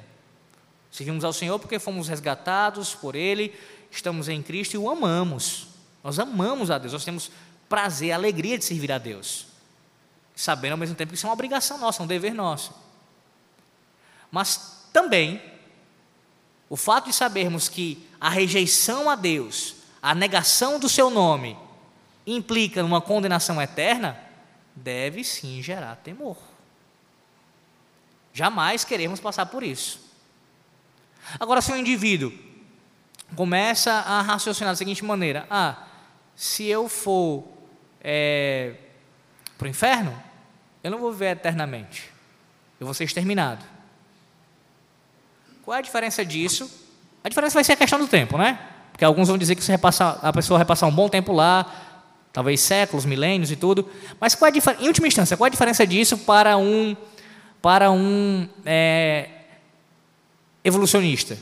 Servimos 0.90 1.24
ao 1.24 1.32
Senhor 1.32 1.58
porque 1.58 1.78
fomos 1.78 2.06
resgatados 2.06 2.94
por 2.94 3.16
Ele, 3.16 3.52
estamos 3.90 4.28
em 4.28 4.42
Cristo 4.42 4.74
e 4.74 4.78
o 4.78 4.90
amamos. 4.90 5.68
Nós 6.02 6.18
amamos 6.18 6.70
a 6.70 6.78
Deus, 6.78 6.92
nós 6.92 7.04
temos 7.04 7.30
prazer, 7.68 8.12
alegria 8.12 8.58
de 8.58 8.64
servir 8.64 8.92
a 8.92 8.98
Deus 8.98 9.54
sabendo 10.34 10.72
ao 10.72 10.78
mesmo 10.78 10.96
tempo 10.96 11.10
que 11.10 11.16
isso 11.16 11.26
é 11.26 11.28
uma 11.28 11.34
obrigação 11.34 11.78
nossa, 11.78 12.02
um 12.02 12.06
dever 12.06 12.34
nosso. 12.34 12.72
Mas 14.34 14.88
também, 14.92 15.40
o 16.68 16.76
fato 16.76 17.04
de 17.04 17.12
sabermos 17.12 17.68
que 17.68 18.04
a 18.20 18.28
rejeição 18.28 19.08
a 19.08 19.14
Deus, 19.14 19.76
a 20.02 20.12
negação 20.12 20.80
do 20.80 20.88
seu 20.88 21.08
nome, 21.08 21.56
implica 22.26 22.82
numa 22.82 23.00
condenação 23.00 23.62
eterna, 23.62 24.18
deve 24.74 25.22
sim 25.22 25.62
gerar 25.62 25.94
temor. 25.94 26.36
Jamais 28.32 28.82
queremos 28.82 29.20
passar 29.20 29.46
por 29.46 29.62
isso. 29.62 30.00
Agora, 31.38 31.62
se 31.62 31.70
o 31.70 31.76
indivíduo 31.76 32.32
começa 33.36 33.92
a 33.92 34.20
raciocinar 34.20 34.72
da 34.72 34.76
seguinte 34.76 35.04
maneira: 35.04 35.46
ah, 35.48 35.86
se 36.34 36.64
eu 36.64 36.88
for 36.88 37.44
é, 38.00 38.74
para 39.56 39.66
o 39.66 39.70
inferno, 39.70 40.20
eu 40.82 40.90
não 40.90 40.98
vou 40.98 41.12
viver 41.12 41.36
eternamente. 41.36 42.10
Eu 42.80 42.86
vou 42.88 42.94
ser 42.94 43.04
exterminado. 43.04 43.73
Qual 45.64 45.74
é 45.74 45.78
a 45.78 45.82
diferença 45.82 46.24
disso? 46.24 46.70
A 47.22 47.28
diferença 47.28 47.54
vai 47.54 47.64
ser 47.64 47.72
a 47.72 47.76
questão 47.76 47.98
do 47.98 48.06
tempo, 48.06 48.36
né? 48.36 48.58
Porque 48.92 49.04
alguns 49.04 49.28
vão 49.28 49.38
dizer 49.38 49.54
que 49.54 49.66
repassa, 49.70 50.18
a 50.22 50.32
pessoa 50.32 50.58
vai 50.58 50.66
passar 50.66 50.86
um 50.86 50.94
bom 50.94 51.08
tempo 51.08 51.32
lá, 51.32 51.66
talvez 52.32 52.60
séculos, 52.60 53.06
milênios 53.06 53.50
e 53.50 53.56
tudo. 53.56 53.88
Mas 54.20 54.34
qual 54.34 54.50
é 54.50 54.52
a 54.52 54.82
em 54.82 54.88
última 54.88 55.08
instância, 55.08 55.36
qual 55.36 55.46
é 55.46 55.48
a 55.48 55.50
diferença 55.50 55.86
disso 55.86 56.18
para 56.18 56.58
um, 56.58 56.94
para 57.62 57.90
um 57.90 58.46
é, 58.66 59.30
evolucionista 60.62 61.38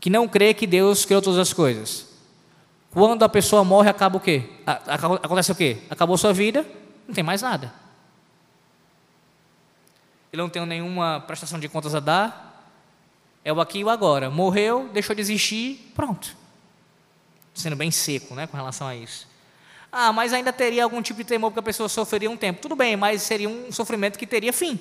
que 0.00 0.08
não 0.08 0.26
crê 0.26 0.54
que 0.54 0.66
Deus 0.66 1.04
criou 1.04 1.20
todas 1.20 1.38
as 1.38 1.52
coisas? 1.52 2.06
Quando 2.90 3.22
a 3.22 3.28
pessoa 3.28 3.62
morre, 3.62 3.90
acaba 3.90 4.16
o 4.16 4.20
quê? 4.20 4.48
Acontece 5.22 5.52
o 5.52 5.54
quê? 5.54 5.78
Acabou 5.90 6.16
sua 6.16 6.32
vida, 6.32 6.66
não 7.06 7.14
tem 7.14 7.22
mais 7.22 7.42
nada. 7.42 7.72
Ele 10.32 10.40
não 10.40 10.48
tem 10.48 10.64
nenhuma 10.64 11.20
prestação 11.20 11.60
de 11.60 11.68
contas 11.68 11.94
a 11.94 12.00
dar. 12.00 12.49
É 13.44 13.52
o 13.52 13.60
aqui 13.60 13.78
e 13.78 13.84
o 13.84 13.88
agora. 13.88 14.30
Morreu, 14.30 14.88
deixou 14.92 15.14
de 15.14 15.20
existir, 15.20 15.92
pronto. 15.94 16.36
Sendo 17.54 17.76
bem 17.76 17.90
seco 17.90 18.34
né, 18.34 18.46
com 18.46 18.56
relação 18.56 18.86
a 18.86 18.94
isso. 18.94 19.28
Ah, 19.92 20.12
mas 20.12 20.32
ainda 20.32 20.52
teria 20.52 20.84
algum 20.84 21.02
tipo 21.02 21.18
de 21.18 21.24
temor 21.24 21.50
porque 21.50 21.60
a 21.60 21.64
pessoa 21.64 21.88
sofreria 21.88 22.30
um 22.30 22.36
tempo. 22.36 22.60
Tudo 22.60 22.76
bem, 22.76 22.96
mas 22.96 23.22
seria 23.22 23.48
um 23.48 23.72
sofrimento 23.72 24.18
que 24.18 24.26
teria 24.26 24.52
fim. 24.52 24.78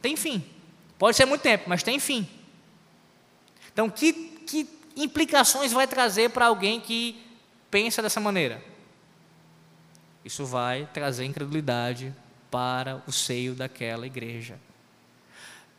Tem 0.00 0.16
fim. 0.16 0.44
Pode 0.98 1.16
ser 1.16 1.26
muito 1.26 1.42
tempo, 1.42 1.64
mas 1.68 1.82
tem 1.82 1.98
fim. 1.98 2.26
Então, 3.72 3.90
que, 3.90 4.12
que 4.12 4.68
implicações 4.96 5.72
vai 5.72 5.86
trazer 5.86 6.30
para 6.30 6.46
alguém 6.46 6.80
que 6.80 7.22
pensa 7.70 8.00
dessa 8.00 8.20
maneira? 8.20 8.62
Isso 10.24 10.44
vai 10.44 10.88
trazer 10.92 11.24
incredulidade 11.24 12.14
para 12.50 13.02
o 13.06 13.12
seio 13.12 13.54
daquela 13.54 14.06
igreja. 14.06 14.58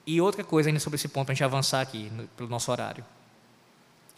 E 0.05 0.19
outra 0.19 0.43
coisa 0.43 0.69
ainda 0.69 0.79
sobre 0.79 0.95
esse 0.95 1.07
ponto, 1.07 1.25
para 1.25 1.33
a 1.33 1.35
gente 1.35 1.43
avançar 1.43 1.81
aqui, 1.81 2.09
no, 2.11 2.27
pelo 2.29 2.49
nosso 2.49 2.71
horário. 2.71 3.05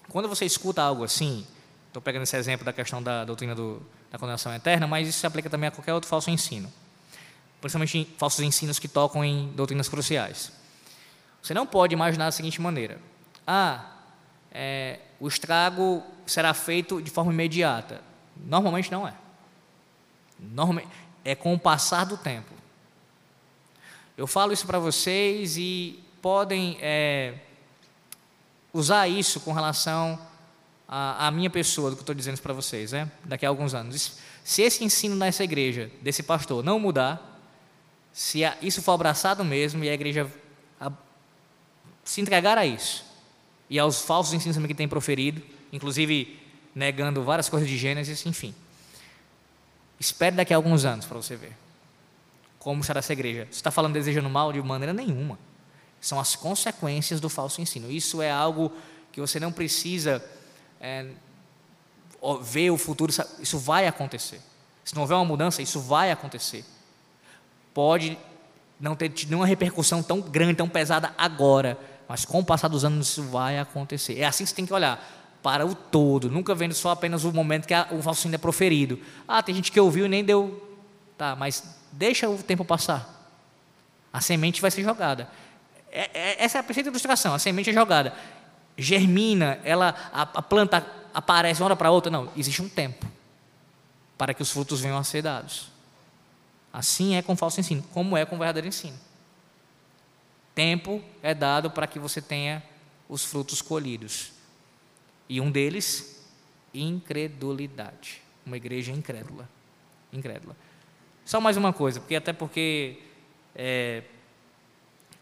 Quando 0.09 0.27
você 0.27 0.45
escuta 0.45 0.81
algo 0.81 1.03
assim, 1.03 1.45
estou 1.87 2.01
pegando 2.01 2.23
esse 2.23 2.35
exemplo 2.35 2.65
da 2.65 2.73
questão 2.73 3.01
da 3.01 3.25
doutrina 3.25 3.53
do, 3.53 3.81
da 4.11 4.17
condenação 4.17 4.53
eterna, 4.53 4.87
mas 4.87 5.07
isso 5.07 5.19
se 5.19 5.27
aplica 5.27 5.49
também 5.49 5.67
a 5.67 5.71
qualquer 5.71 5.93
outro 5.93 6.09
falso 6.09 6.29
ensino. 6.29 6.71
Principalmente 7.61 8.09
falsos 8.17 8.41
ensinos 8.41 8.79
que 8.79 8.87
tocam 8.87 9.23
em 9.23 9.47
doutrinas 9.53 9.87
cruciais. 9.87 10.51
Você 11.41 11.53
não 11.53 11.65
pode 11.65 11.93
imaginar 11.93 12.25
da 12.25 12.31
seguinte 12.31 12.61
maneira: 12.61 12.99
ah, 13.45 13.85
é, 14.51 14.99
o 15.19 15.27
estrago 15.27 16.03
será 16.25 16.53
feito 16.53 17.01
de 17.01 17.09
forma 17.09 17.31
imediata. 17.31 18.01
Normalmente 18.35 18.91
não 18.91 19.07
é. 19.07 19.13
Normalmente, 20.39 20.89
é 21.23 21.35
com 21.35 21.53
o 21.53 21.59
passar 21.59 22.05
do 22.05 22.17
tempo. 22.17 22.53
Eu 24.15 24.27
falo 24.27 24.53
isso 24.53 24.67
para 24.67 24.77
vocês 24.77 25.57
e 25.57 25.99
podem 26.21 26.77
é, 26.79 27.33
usar 28.71 29.07
isso 29.07 29.39
com 29.39 29.51
relação 29.51 30.19
à, 30.87 31.31
minha 31.31 31.49
pessoa, 31.49 31.89
do 31.89 31.95
que 31.95 32.01
eu 32.01 32.03
estou 32.03 32.15
dizendo 32.15 32.39
para 32.39 32.53
vocês, 32.53 32.91
né? 32.91 33.11
daqui 33.25 33.43
a 33.43 33.49
alguns 33.49 33.73
anos. 33.73 34.17
Se 34.43 34.61
esse 34.61 34.83
ensino 34.83 35.15
nessa 35.15 35.43
igreja, 35.43 35.89
desse 35.99 36.21
pastor, 36.21 36.63
não 36.63 36.77
mudar, 36.77 37.41
se 38.11 38.41
isso 38.61 38.83
for 38.83 38.91
abraçado 38.91 39.43
mesmo 39.43 39.83
e 39.83 39.89
a 39.89 39.93
igreja 39.93 40.31
se 42.03 42.21
entregar 42.21 42.57
a 42.57 42.65
isso, 42.65 43.03
e 43.69 43.79
aos 43.79 44.01
falsos 44.01 44.33
ensinos 44.33 44.57
que 44.67 44.75
tem 44.75 44.87
proferido, 44.87 45.41
inclusive 45.71 46.39
negando 46.75 47.23
várias 47.23 47.49
coisas 47.49 47.67
de 47.67 47.77
Gênesis, 47.77 48.25
enfim. 48.25 48.53
Espere 49.99 50.35
daqui 50.35 50.53
a 50.53 50.57
alguns 50.57 50.85
anos 50.85 51.05
para 51.05 51.17
você 51.17 51.35
ver 51.35 51.62
como 52.63 52.83
será 52.83 52.99
essa 52.99 53.11
igreja. 53.11 53.45
Você 53.51 53.57
está 53.57 53.69
falando 53.69 53.93
desejando 53.93 54.29
mal 54.29 54.53
de 54.53 54.61
maneira 54.61 54.93
nenhuma. 54.93 55.37
São 55.99 56.19
as 56.19 56.35
consequências 56.35 57.19
do 57.19 57.29
falso 57.29 57.61
ensino. 57.61 57.91
Isso 57.91 58.21
é 58.21 58.31
algo 58.31 58.71
que 59.11 59.19
você 59.19 59.39
não 59.39 59.51
precisa 59.51 60.23
é, 60.79 61.07
ver 62.41 62.71
o 62.71 62.77
futuro. 62.77 63.13
Isso 63.39 63.59
vai 63.59 63.85
acontecer. 63.85 64.41
Se 64.83 64.95
não 64.95 65.01
houver 65.01 65.15
uma 65.15 65.25
mudança, 65.25 65.61
isso 65.61 65.79
vai 65.79 66.09
acontecer. 66.09 66.65
Pode 67.73 68.17
não 68.79 68.95
ter 68.95 69.09
tido 69.09 69.29
nenhuma 69.29 69.45
repercussão 69.45 70.01
tão 70.01 70.21
grande, 70.21 70.55
tão 70.55 70.67
pesada 70.67 71.13
agora, 71.17 71.77
mas 72.07 72.25
com 72.25 72.39
o 72.39 72.45
passar 72.45 72.67
dos 72.67 72.83
anos 72.83 73.09
isso 73.09 73.23
vai 73.23 73.59
acontecer. 73.59 74.19
É 74.19 74.25
assim 74.25 74.43
que 74.43 74.49
você 74.49 74.55
tem 74.55 74.65
que 74.65 74.73
olhar 74.73 75.01
para 75.41 75.65
o 75.65 75.75
todo, 75.75 76.29
nunca 76.29 76.55
vendo 76.55 76.73
só 76.73 76.91
apenas 76.91 77.23
o 77.23 77.31
momento 77.33 77.67
que 77.67 77.73
o 77.91 78.01
falso 78.01 78.21
ensino 78.21 78.35
é 78.35 78.37
proferido. 78.37 78.99
Ah, 79.27 79.43
tem 79.43 79.53
gente 79.53 79.71
que 79.71 79.79
ouviu 79.79 80.05
e 80.05 80.09
nem 80.09 80.23
deu. 80.23 80.72
Tá, 81.17 81.35
mas 81.35 81.63
deixa 81.91 82.29
o 82.29 82.41
tempo 82.41 82.65
passar. 82.65 83.09
A 84.11 84.21
semente 84.21 84.61
vai 84.61 84.71
ser 84.71 84.83
jogada. 84.83 85.27
É, 85.91 86.09
é, 86.13 86.43
essa 86.43 86.57
é 86.57 86.61
a 86.61 86.63
perfeita 86.63 86.89
ilustração. 86.89 87.33
A 87.33 87.39
semente 87.39 87.69
é 87.69 87.73
jogada. 87.73 88.13
Germina, 88.77 89.59
ela, 89.63 89.95
a, 90.11 90.21
a 90.21 90.41
planta 90.41 90.85
aparece 91.13 91.61
uma 91.61 91.65
hora 91.65 91.75
para 91.75 91.91
outra. 91.91 92.11
Não, 92.11 92.31
existe 92.35 92.61
um 92.61 92.69
tempo 92.69 93.05
para 94.17 94.33
que 94.33 94.41
os 94.41 94.51
frutos 94.51 94.81
venham 94.81 94.97
a 94.97 95.03
ser 95.03 95.21
dados. 95.21 95.69
Assim 96.71 97.15
é 97.15 97.21
com 97.21 97.35
falso 97.35 97.59
ensino, 97.59 97.83
como 97.93 98.17
é 98.17 98.25
com 98.25 98.37
verdadeiro 98.37 98.67
ensino. 98.67 98.97
Tempo 100.55 101.03
é 101.21 101.33
dado 101.33 101.69
para 101.69 101.85
que 101.85 101.99
você 101.99 102.21
tenha 102.21 102.63
os 103.07 103.23
frutos 103.23 103.61
colhidos. 103.61 104.31
E 105.29 105.39
um 105.39 105.51
deles, 105.51 106.23
incredulidade. 106.73 108.21
Uma 108.45 108.57
igreja 108.57 108.91
incrédula. 108.91 109.47
Incrédula. 110.11 110.55
Só 111.25 111.39
mais 111.39 111.57
uma 111.57 111.71
coisa, 111.71 111.99
porque 111.99 112.15
até 112.15 112.33
porque 112.33 112.99
é, 113.55 114.03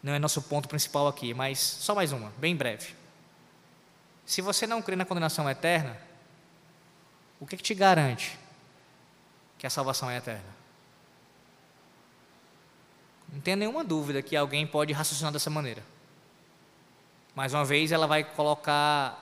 não 0.02 0.12
é 0.12 0.18
nosso 0.18 0.42
ponto 0.42 0.68
principal 0.68 1.06
aqui, 1.06 1.32
mas 1.32 1.58
só 1.58 1.94
mais 1.94 2.12
uma, 2.12 2.32
bem 2.38 2.56
breve. 2.56 2.94
Se 4.26 4.40
você 4.40 4.66
não 4.66 4.82
crê 4.82 4.96
na 4.96 5.04
condenação 5.04 5.48
eterna, 5.48 5.96
o 7.38 7.46
que, 7.46 7.56
que 7.56 7.62
te 7.62 7.74
garante 7.74 8.38
que 9.58 9.66
a 9.66 9.70
salvação 9.70 10.10
é 10.10 10.16
eterna? 10.16 10.62
Não 13.32 13.40
tenha 13.40 13.56
nenhuma 13.56 13.82
dúvida 13.82 14.20
que 14.22 14.36
alguém 14.36 14.66
pode 14.66 14.92
raciocinar 14.92 15.32
dessa 15.32 15.48
maneira. 15.48 15.82
Mais 17.34 17.54
uma 17.54 17.64
vez, 17.64 17.90
ela 17.90 18.06
vai 18.06 18.24
colocar 18.24 19.18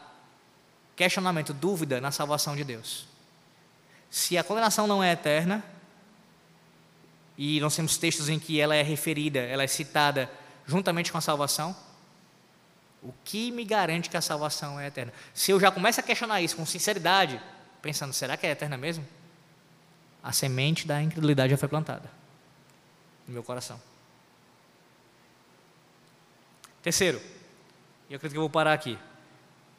questionamento, 0.96 1.54
dúvida 1.54 2.00
na 2.00 2.10
salvação 2.10 2.56
de 2.56 2.64
Deus. 2.64 3.06
Se 4.10 4.36
a 4.36 4.42
condenação 4.42 4.86
não 4.86 5.02
é 5.02 5.12
eterna, 5.12 5.64
e 7.42 7.58
nós 7.58 7.74
temos 7.74 7.96
textos 7.96 8.28
em 8.28 8.38
que 8.38 8.60
ela 8.60 8.76
é 8.76 8.82
referida, 8.82 9.38
ela 9.38 9.62
é 9.62 9.66
citada 9.66 10.30
juntamente 10.66 11.10
com 11.10 11.16
a 11.16 11.22
salvação, 11.22 11.74
o 13.02 13.14
que 13.24 13.50
me 13.50 13.64
garante 13.64 14.10
que 14.10 14.16
a 14.18 14.20
salvação 14.20 14.78
é 14.78 14.88
eterna? 14.88 15.10
Se 15.32 15.50
eu 15.50 15.58
já 15.58 15.70
começo 15.70 15.98
a 15.98 16.02
questionar 16.02 16.42
isso 16.42 16.54
com 16.54 16.66
sinceridade, 16.66 17.40
pensando, 17.80 18.12
será 18.12 18.36
que 18.36 18.46
é 18.46 18.50
eterna 18.50 18.76
mesmo? 18.76 19.08
A 20.22 20.32
semente 20.32 20.86
da 20.86 21.00
incredulidade 21.00 21.52
já 21.52 21.56
foi 21.56 21.66
plantada 21.66 22.10
no 23.26 23.32
meu 23.32 23.42
coração. 23.42 23.80
Terceiro, 26.82 27.22
e 28.06 28.12
eu 28.12 28.16
acredito 28.16 28.32
que 28.32 28.36
eu 28.36 28.42
vou 28.42 28.50
parar 28.50 28.74
aqui, 28.74 28.98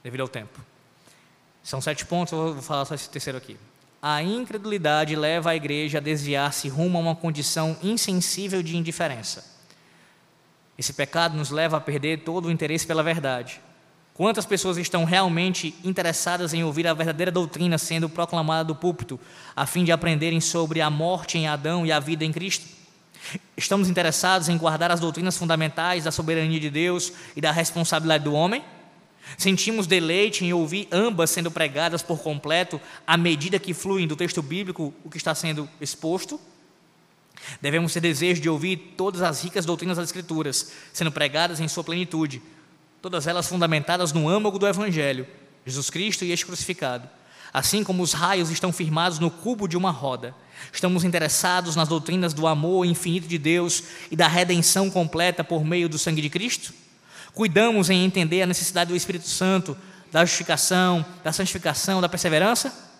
devido 0.04 0.22
ao 0.22 0.28
tempo. 0.28 0.60
São 1.62 1.80
sete 1.80 2.08
pontos, 2.08 2.34
eu 2.34 2.56
vou 2.56 2.64
falar 2.64 2.86
só 2.86 2.96
esse 2.96 3.08
terceiro 3.08 3.38
aqui. 3.38 3.56
A 4.02 4.24
incredulidade 4.24 5.16
leva 5.16 5.52
a 5.52 5.56
igreja 5.56 6.00
a 6.00 6.02
desviar-se 6.02 6.68
rumo 6.68 6.98
a 6.98 7.02
uma 7.02 7.16
condição 7.16 7.78
insensível 7.84 8.64
de 8.64 8.76
indiferença. 8.76 9.46
Esse 10.76 10.94
pecado 10.94 11.38
nos 11.38 11.52
leva 11.52 11.78
a 11.78 11.82
perder 11.82 12.24
todo 12.24 12.48
o 12.48 12.52
interesse 12.52 12.88
pela 12.88 13.04
verdade. 13.04 13.62
Quantas 14.16 14.46
pessoas 14.46 14.78
estão 14.78 15.06
realmente 15.06 15.76
interessadas 15.84 16.52
em 16.54 16.64
ouvir 16.64 16.88
a 16.88 16.94
verdadeira 16.94 17.32
doutrina 17.32 17.78
sendo 17.78 18.10
proclamada 18.10 18.64
do 18.64 18.76
púlpito, 18.76 19.20
a 19.56 19.68
fim 19.68 19.84
de 19.84 19.92
aprenderem 19.92 20.42
sobre 20.42 20.82
a 20.82 20.90
morte 20.90 21.38
em 21.38 21.48
Adão 21.48 21.86
e 21.86 21.92
a 21.92 22.00
vida 22.00 22.26
em 22.26 22.32
Cristo? 22.32 22.66
Estamos 23.56 23.88
interessados 23.88 24.50
em 24.50 24.58
guardar 24.58 24.92
as 24.92 25.00
doutrinas 25.00 25.38
fundamentais 25.38 26.06
da 26.06 26.12
soberania 26.12 26.60
de 26.60 26.72
Deus 26.72 27.14
e 27.36 27.42
da 27.42 27.52
responsabilidade 27.52 28.24
do 28.24 28.34
homem? 28.34 28.64
Sentimos 29.38 29.88
deleite 29.88 30.46
em 30.46 30.54
ouvir 30.54 30.88
ambas 30.92 31.30
sendo 31.30 31.52
pregadas 31.52 32.02
por 32.02 32.20
completo 32.20 32.80
à 33.06 33.18
medida 33.18 33.60
que 33.60 33.74
fluem 33.74 34.08
do 34.08 34.16
texto 34.16 34.42
bíblico 34.42 34.94
o 35.04 35.10
que 35.10 35.18
está 35.18 35.34
sendo 35.34 35.70
exposto? 35.80 36.40
Devemos 37.62 37.94
ter 37.94 38.00
desejo 38.00 38.42
de 38.42 38.50
ouvir 38.50 38.94
todas 38.96 39.22
as 39.22 39.44
ricas 39.44 39.66
doutrinas 39.66 39.98
das 39.98 40.10
Escrituras 40.10 40.72
sendo 40.94 41.12
pregadas 41.12 41.60
em 41.60 41.68
sua 41.68 41.84
plenitude, 41.84 42.42
todas 43.02 43.28
elas 43.28 43.48
fundamentadas 43.48 44.14
no 44.14 44.30
âmago 44.30 44.60
do 44.60 44.68
Evangelho, 44.68 45.26
Jesus 45.66 45.90
Cristo 45.90 46.24
e 46.24 46.32
este 46.32 46.46
crucificado. 46.46 47.10
Assim 47.54 47.84
como 47.84 48.02
os 48.02 48.14
raios 48.14 48.50
estão 48.50 48.72
firmados 48.72 49.20
no 49.20 49.30
cubo 49.30 49.68
de 49.68 49.76
uma 49.76 49.92
roda, 49.92 50.34
estamos 50.72 51.04
interessados 51.04 51.76
nas 51.76 51.90
doutrinas 51.90 52.34
do 52.34 52.48
amor 52.48 52.86
infinito 52.86 53.28
de 53.28 53.38
Deus 53.38 53.84
e 54.10 54.16
da 54.16 54.28
redenção 54.28 54.90
completa 54.90 55.44
por 55.44 55.66
meio 55.66 55.90
do 55.90 55.98
sangue 55.98 56.22
de 56.22 56.30
Cristo? 56.30 56.74
Cuidamos 57.34 57.90
em 57.90 58.04
entender 58.04 58.42
a 58.42 58.48
necessidade 58.48 58.90
do 58.90 58.96
Espírito 58.96 59.28
Santo, 59.28 59.78
da 60.12 60.26
justificação, 60.26 61.06
da 61.24 61.32
santificação, 61.32 62.02
da 62.02 62.10
perseverança? 62.10 62.92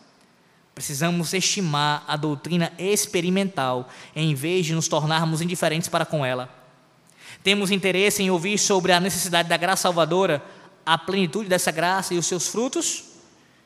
Precisamos 0.74 1.34
estimar 1.34 2.04
a 2.08 2.16
doutrina 2.16 2.72
experimental 2.78 3.90
em 4.16 4.34
vez 4.34 4.66
de 4.66 4.74
nos 4.74 4.88
tornarmos 4.88 5.42
indiferentes 5.42 5.90
para 5.90 6.06
com 6.06 6.26
ela. 6.26 6.50
Temos 7.44 7.72
interesse 7.72 8.24
em 8.24 8.30
ouvir 8.30 8.58
sobre 8.58 8.94
a 8.94 9.00
necessidade 9.00 9.50
da 9.50 9.58
graça 9.58 9.84
salvadora, 9.84 10.44
a 10.86 10.98
plenitude 10.98 11.50
dessa 11.50 11.72
graça 11.72 12.14
e 12.14 12.18
os 12.18 12.26
seus 12.26 12.48
frutos? 12.48 13.04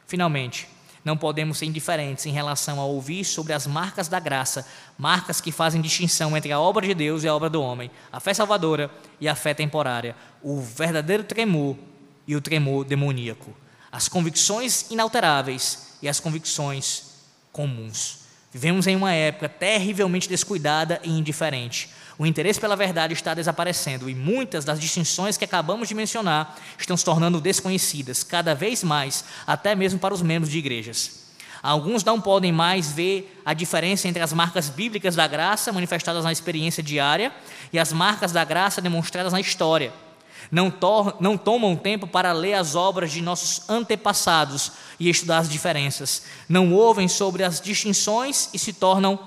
Finalmente, 0.08 0.67
não 1.06 1.15
podemos 1.15 1.60
ser 1.60 1.68
indiferentes 1.68 2.26
em 2.26 2.32
relação 2.32 2.82
a 2.82 2.86
ouvir 2.86 3.24
sobre 3.24 3.54
as 3.54 3.68
marcas 3.68 4.08
da 4.08 4.20
graça, 4.20 4.68
marcas 4.98 5.39
que 5.39 5.52
fazem 5.52 5.80
distinção 5.80 6.36
entre 6.36 6.52
a 6.52 6.60
obra 6.60 6.88
de 6.88 6.96
Deus 6.96 7.24
e 7.24 7.28
a 7.28 7.36
obra 7.36 7.50
do 7.50 7.62
homem, 7.62 7.91
a 8.12 8.20
fé 8.20 8.34
salvadora 8.34 8.89
e 9.22 9.28
a 9.30 9.36
fé 9.36 9.54
temporária, 9.54 10.15
o 10.41 10.60
verdadeiro 10.60 11.24
tremor 11.24 11.78
e 12.28 12.36
o 12.36 12.41
tremor 12.41 12.84
demoníaco, 12.84 13.56
as 13.91 14.10
convicções 14.10 14.89
inalteráveis 14.89 15.96
e 16.02 16.10
as 16.10 16.20
convicções 16.20 17.04
comuns. 17.52 18.26
Vivemos 18.52 18.88
em 18.88 18.96
uma 18.96 19.13
época 19.13 19.48
terrivelmente 19.48 20.28
descuidada 20.28 21.00
e 21.04 21.10
indiferente. 21.10 21.89
O 22.17 22.25
interesse 22.25 22.60
pela 22.60 22.75
verdade 22.75 23.13
está 23.13 23.34
desaparecendo 23.34 24.10
e 24.10 24.15
muitas 24.15 24.63
das 24.63 24.80
distinções 24.80 25.36
que 25.38 25.43
acabamos 25.43 25.89
de 25.89 25.95
mencionar 25.95 26.58
estão 26.78 26.95
se 26.95 27.04
tornando 27.04 27.41
desconhecidas, 27.41 28.23
cada 28.23 28.56
vez 28.56 28.84
mais, 28.84 29.25
até 29.45 29.75
mesmo 29.75 29.99
para 29.99 30.13
os 30.13 30.21
membros 30.21 30.51
de 30.51 30.58
igrejas. 30.58 31.25
Alguns 31.62 32.04
não 32.04 32.21
podem 32.21 32.51
mais 32.51 32.91
ver 32.91 33.41
a 33.43 33.54
diferença 33.54 34.08
entre 34.08 34.21
as 34.21 34.32
marcas 34.32 34.69
bíblicas 34.69 35.15
da 35.15 35.28
graça 35.28 35.73
manifestadas 35.73 36.23
na 36.23 36.32
experiência 36.32 36.82
diária 36.82 37.34
e 37.73 37.80
as 37.80 37.91
marcas 37.91 38.32
da 38.32 38.45
graça 38.45 38.82
demonstradas 38.82 39.34
na 39.34 39.41
história. 39.41 39.91
Não, 40.51 40.71
não 41.19 41.38
tomam 41.38 41.75
tempo 41.75 42.06
para 42.06 42.32
ler 42.32 42.54
as 42.54 42.75
obras 42.75 43.12
de 43.12 43.21
nossos 43.21 43.67
antepassados 43.67 44.73
e 44.99 45.10
estudar 45.10 45.39
as 45.39 45.49
diferenças. 45.49 46.23
Não 46.47 46.71
ouvem 46.71 47.08
sobre 47.08 47.43
as 47.43 47.60
distinções 47.60 48.49
e 48.54 48.60
se 48.60 48.71
tornam 48.71 49.19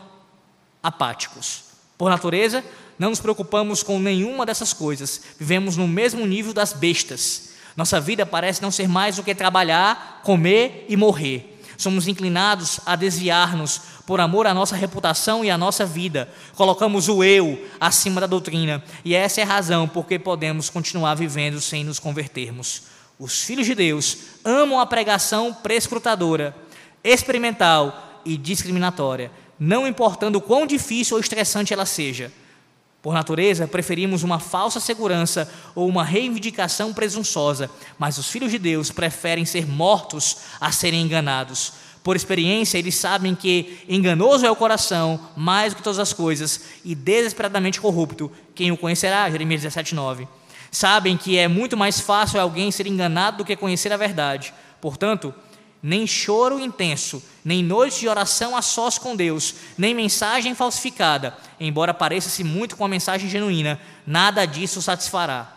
apáticos. 0.81 1.68
Por 1.99 2.09
natureza, 2.09 2.65
não 2.97 3.11
nos 3.11 3.21
preocupamos 3.21 3.83
com 3.83 3.99
nenhuma 3.99 4.47
dessas 4.47 4.73
coisas. 4.73 5.21
Vivemos 5.39 5.77
no 5.77 5.89
mesmo 5.89 6.25
nível 6.25 6.55
das 6.55 6.73
bestas. 6.73 7.51
Nossa 7.77 8.01
vida 8.01 8.25
parece 8.25 8.63
não 8.63 8.71
ser 8.71 8.89
mais 8.89 9.17
do 9.17 9.23
que 9.25 9.35
trabalhar, 9.35 10.21
comer 10.23 10.87
e 10.89 10.97
morrer. 10.97 11.61
Somos 11.77 12.09
inclinados 12.09 12.81
a 12.87 12.97
desviar-nos 12.97 13.81
por 14.07 14.21
amor 14.21 14.47
à 14.47 14.55
nossa 14.55 14.75
reputação 14.75 15.45
e 15.45 15.51
à 15.51 15.59
nossa 15.59 15.85
vida. 15.85 16.29
Colocamos 16.57 17.09
o 17.09 17.23
eu 17.23 17.67
acima 17.81 18.21
da 18.21 18.27
doutrina. 18.27 18.83
E 19.05 19.15
essa 19.15 19.41
é 19.41 19.45
a 19.45 19.47
razão 19.47 19.87
por 19.87 20.07
que 20.07 20.19
podemos 20.19 20.71
continuar 20.71 21.15
vivendo 21.15 21.61
sem 21.61 21.85
nos 21.85 22.01
convertermos. 22.01 22.83
Os 23.19 23.43
filhos 23.43 23.67
de 23.67 23.75
Deus 23.75 24.19
amam 24.45 24.81
a 24.81 24.87
pregação 24.87 25.53
prescrutadora, 25.53 26.57
experimental 27.05 28.21
e 28.25 28.37
discriminatória 28.37 29.31
não 29.59 29.87
importando 29.87 30.41
quão 30.41 30.67
difícil 30.67 31.17
ou 31.17 31.21
estressante 31.21 31.73
ela 31.73 31.87
seja. 31.87 32.33
Por 33.01 33.15
natureza, 33.15 33.69
preferimos 33.69 34.23
uma 34.23 34.39
falsa 34.39 34.81
segurança 34.81 35.51
ou 35.75 35.89
uma 35.89 36.05
reivindicação 36.05 36.93
presunçosa, 36.93 37.71
mas 37.99 38.19
os 38.19 38.29
filhos 38.29 38.51
de 38.51 38.59
Deus 38.59 38.91
preferem 38.91 39.45
ser 39.45 39.67
mortos 39.67 40.39
a 40.61 40.73
serem 40.73 41.03
enganados. 41.03 41.73
Por 42.03 42.17
experiência, 42.17 42.79
eles 42.79 42.95
sabem 42.97 43.35
que 43.35 43.79
enganoso 43.89 44.45
é 44.45 44.51
o 44.51 44.57
coração, 44.57 45.21
mais 45.37 45.73
do 45.73 45.77
que 45.77 45.83
todas 45.83 45.99
as 45.99 46.13
coisas, 46.13 46.61
e 46.85 46.95
desesperadamente 46.95 47.81
corrupto. 47.81 48.33
Quem 48.55 48.73
o 48.73 48.77
conhecerá? 48.77 49.31
Jeremias 49.31 49.63
17,9. 49.63 50.27
Sabem 50.71 51.17
que 51.17 51.39
é 51.39 51.47
muito 51.49 51.77
mais 51.77 52.01
fácil 52.01 52.41
alguém 52.41 52.71
ser 52.71 52.87
enganado 52.87 53.39
do 53.39 53.45
que 53.45 53.57
conhecer 53.57 53.93
a 53.93 53.97
verdade. 53.97 54.53
Portanto, 54.81 55.35
nem 55.83 56.07
choro 56.07 56.59
intenso, 56.59 57.23
nem 57.45 57.63
noite 57.63 58.01
de 58.01 58.09
oração 58.09 58.57
a 58.57 58.63
sós 58.63 58.99
com 58.99 59.15
Deus, 59.15 59.55
nem 59.77 59.95
mensagem 59.95 60.55
falsificada, 60.55 61.37
embora 61.59 61.95
pareça-se 61.95 62.43
muito 62.43 62.77
com 62.77 62.85
a 62.85 62.89
mensagem 62.89 63.29
genuína, 63.29 63.81
nada 64.07 64.45
disso 64.45 64.83
satisfará. 64.83 65.55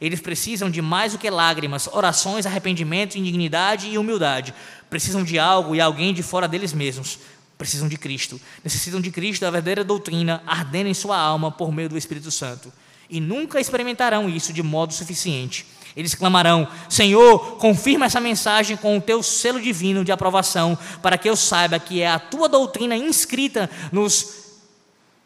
Eles 0.00 0.20
precisam 0.20 0.70
de 0.70 0.82
mais 0.82 1.12
do 1.12 1.18
que 1.18 1.30
lágrimas, 1.30 1.88
orações, 1.90 2.46
arrependimento, 2.46 3.16
indignidade 3.16 3.88
e 3.88 3.96
humildade. 3.96 4.52
Precisam 4.90 5.22
de 5.22 5.38
algo 5.38 5.74
e 5.74 5.80
alguém 5.80 6.12
de 6.12 6.22
fora 6.22 6.48
deles 6.48 6.72
mesmos. 6.72 7.18
Precisam 7.56 7.88
de 7.88 7.96
Cristo. 7.96 8.40
Necessitam 8.62 9.00
de 9.00 9.10
Cristo, 9.10 9.42
da 9.42 9.50
verdadeira 9.50 9.84
doutrina, 9.84 10.42
ardendo 10.46 10.88
em 10.88 10.94
sua 10.94 11.16
alma 11.16 11.50
por 11.50 11.72
meio 11.72 11.88
do 11.88 11.96
Espírito 11.96 12.30
Santo. 12.30 12.72
E 13.08 13.20
nunca 13.20 13.60
experimentarão 13.60 14.28
isso 14.28 14.52
de 14.52 14.62
modo 14.62 14.92
suficiente 14.92 15.64
eles 15.96 16.14
clamarão: 16.14 16.66
Senhor, 16.88 17.56
confirma 17.56 18.06
essa 18.06 18.20
mensagem 18.20 18.76
com 18.76 18.96
o 18.96 19.00
teu 19.00 19.22
selo 19.22 19.60
divino 19.60 20.04
de 20.04 20.12
aprovação, 20.12 20.76
para 21.00 21.16
que 21.16 21.28
eu 21.28 21.36
saiba 21.36 21.78
que 21.78 22.02
é 22.02 22.08
a 22.08 22.18
tua 22.18 22.48
doutrina 22.48 22.96
inscrita 22.96 23.70
nos 23.92 24.44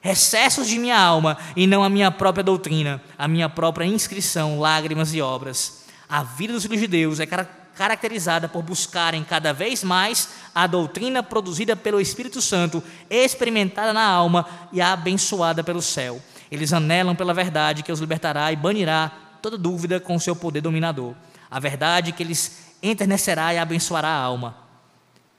recessos 0.00 0.68
de 0.68 0.78
minha 0.78 0.98
alma 0.98 1.36
e 1.56 1.66
não 1.66 1.82
a 1.82 1.88
minha 1.88 2.10
própria 2.10 2.44
doutrina, 2.44 3.02
a 3.16 3.26
minha 3.26 3.48
própria 3.48 3.84
inscrição, 3.84 4.60
lágrimas 4.60 5.14
e 5.14 5.20
obras. 5.20 5.84
A 6.08 6.22
vida 6.22 6.52
dos 6.52 6.62
filhos 6.62 6.80
de 6.80 6.86
Deus 6.86 7.20
é 7.20 7.26
caracterizada 7.26 8.48
por 8.48 8.62
buscarem 8.62 9.22
cada 9.24 9.52
vez 9.52 9.84
mais 9.84 10.28
a 10.54 10.66
doutrina 10.66 11.22
produzida 11.22 11.76
pelo 11.76 12.00
Espírito 12.00 12.40
Santo, 12.40 12.82
experimentada 13.10 13.92
na 13.92 14.06
alma 14.06 14.46
e 14.72 14.80
abençoada 14.80 15.62
pelo 15.62 15.82
céu. 15.82 16.20
Eles 16.50 16.72
anelam 16.72 17.14
pela 17.14 17.34
verdade 17.34 17.82
que 17.82 17.92
os 17.92 18.00
libertará 18.00 18.50
e 18.50 18.56
banirá 18.56 19.27
toda 19.40 19.58
dúvida 19.58 20.00
com 20.00 20.14
o 20.16 20.20
seu 20.20 20.34
poder 20.34 20.60
dominador. 20.60 21.14
A 21.50 21.58
verdade 21.58 22.12
que 22.12 22.22
eles 22.22 22.68
enternecerá 22.82 23.52
e 23.54 23.58
abençoará 23.58 24.08
a 24.08 24.20
alma. 24.20 24.56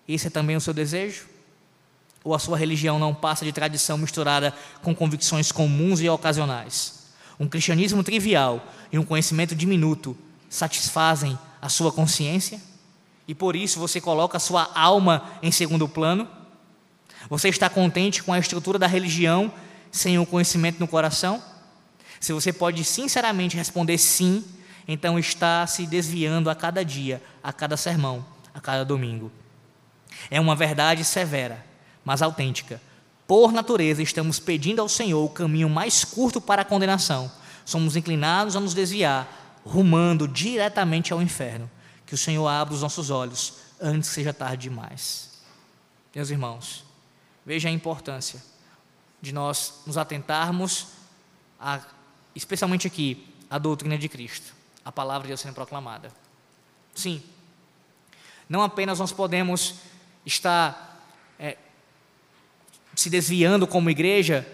Esse 0.08 0.28
é 0.28 0.30
também 0.30 0.56
o 0.56 0.62
seu 0.62 0.74
desejo? 0.74 1.28
Ou 2.24 2.34
a 2.34 2.40
sua 2.40 2.58
religião 2.58 3.00
não 3.00 3.14
passa 3.14 3.46
de 3.46 3.52
tradição 3.52 3.98
misturada 3.98 4.54
com 4.82 4.94
convicções 4.94 5.52
comuns 5.52 6.02
e 6.02 6.10
ocasionais? 6.10 7.08
Um 7.40 7.48
cristianismo 7.48 8.04
trivial 8.04 8.66
e 8.92 9.00
um 9.00 9.06
conhecimento 9.06 9.56
diminuto 9.56 10.18
satisfazem 10.50 11.38
a 11.62 11.70
sua 11.70 11.92
consciência? 11.92 12.60
E 13.28 13.36
por 13.36 13.56
isso 13.56 13.80
você 13.80 14.02
coloca 14.02 14.38
a 14.38 14.40
sua 14.40 14.70
alma 14.74 15.30
em 15.42 15.52
segundo 15.52 15.88
plano? 15.88 16.28
Você 17.30 17.50
está 17.50 17.70
contente 17.70 18.24
com 18.24 18.34
a 18.34 18.40
estrutura 18.40 18.80
da 18.80 18.88
religião 18.88 19.54
sem 19.92 20.18
o 20.18 20.26
conhecimento 20.26 20.80
no 20.80 20.88
coração? 20.88 21.42
Se 22.20 22.34
você 22.34 22.52
pode 22.52 22.84
sinceramente 22.84 23.56
responder 23.56 23.98
sim, 23.98 24.44
então 24.88 25.18
está 25.18 25.66
se 25.68 25.86
desviando 25.86 26.50
a 26.50 26.56
cada 26.56 26.84
dia, 26.84 27.22
a 27.44 27.54
cada 27.54 27.78
sermão, 27.78 28.26
a 28.54 28.60
cada 28.60 28.84
domingo. 28.84 29.32
É 30.30 30.40
uma 30.40 30.56
verdade 30.56 31.04
severa, 31.06 31.66
mas 32.04 32.22
autêntica. 32.22 32.82
Por 33.28 33.52
natureza, 33.52 34.02
estamos 34.02 34.40
pedindo 34.40 34.82
ao 34.82 34.90
Senhor 34.90 35.24
o 35.24 35.30
caminho 35.30 35.70
mais 35.70 36.04
curto 36.04 36.42
para 36.42 36.64
a 36.64 36.66
condenação. 36.66 37.32
Somos 37.64 37.96
inclinados 37.96 38.56
a 38.56 38.60
nos 38.60 38.74
desviar, 38.74 39.62
rumando 39.64 40.28
diretamente 40.28 41.14
ao 41.14 41.22
inferno. 41.22 41.70
Que 42.06 42.16
o 42.16 42.18
Senhor 42.18 42.48
abra 42.48 42.74
os 42.74 42.82
nossos 42.82 43.12
olhos 43.12 43.54
antes 43.80 44.10
que 44.10 44.16
seja 44.16 44.34
tarde 44.34 44.64
demais. 44.64 45.30
Meus 46.14 46.32
irmãos, 46.32 46.84
veja 47.46 47.70
a 47.70 47.72
importância 47.72 48.42
de 49.22 49.32
nós 49.32 49.82
nos 49.86 49.98
atentarmos 49.98 50.88
a 51.60 51.80
especialmente 52.36 52.88
aqui, 52.88 53.28
a 53.50 53.58
doutrina 53.58 53.98
de 53.98 54.08
Cristo, 54.08 54.54
a 54.84 54.92
palavra 54.92 55.24
de 55.24 55.30
Deus 55.30 55.40
sendo 55.40 55.54
proclamada. 55.54 56.12
Sim, 56.94 57.22
não 58.48 58.62
apenas 58.62 59.00
nós 59.00 59.12
podemos 59.12 59.76
estar 60.26 61.04
é, 61.40 61.58
se 62.96 63.10
desviando 63.10 63.68
como 63.68 63.90
igreja 63.90 64.48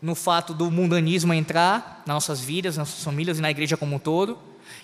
no 0.00 0.14
fato 0.14 0.54
do 0.54 0.70
mundanismo 0.70 1.34
entrar 1.34 2.02
nas 2.06 2.14
nossas 2.14 2.40
vidas, 2.40 2.76
nas 2.76 2.88
nossas 2.88 3.04
famílias 3.04 3.38
e 3.38 3.42
na 3.42 3.50
igreja 3.50 3.76
como 3.76 3.96
um 3.96 3.98
todo, 3.98 4.38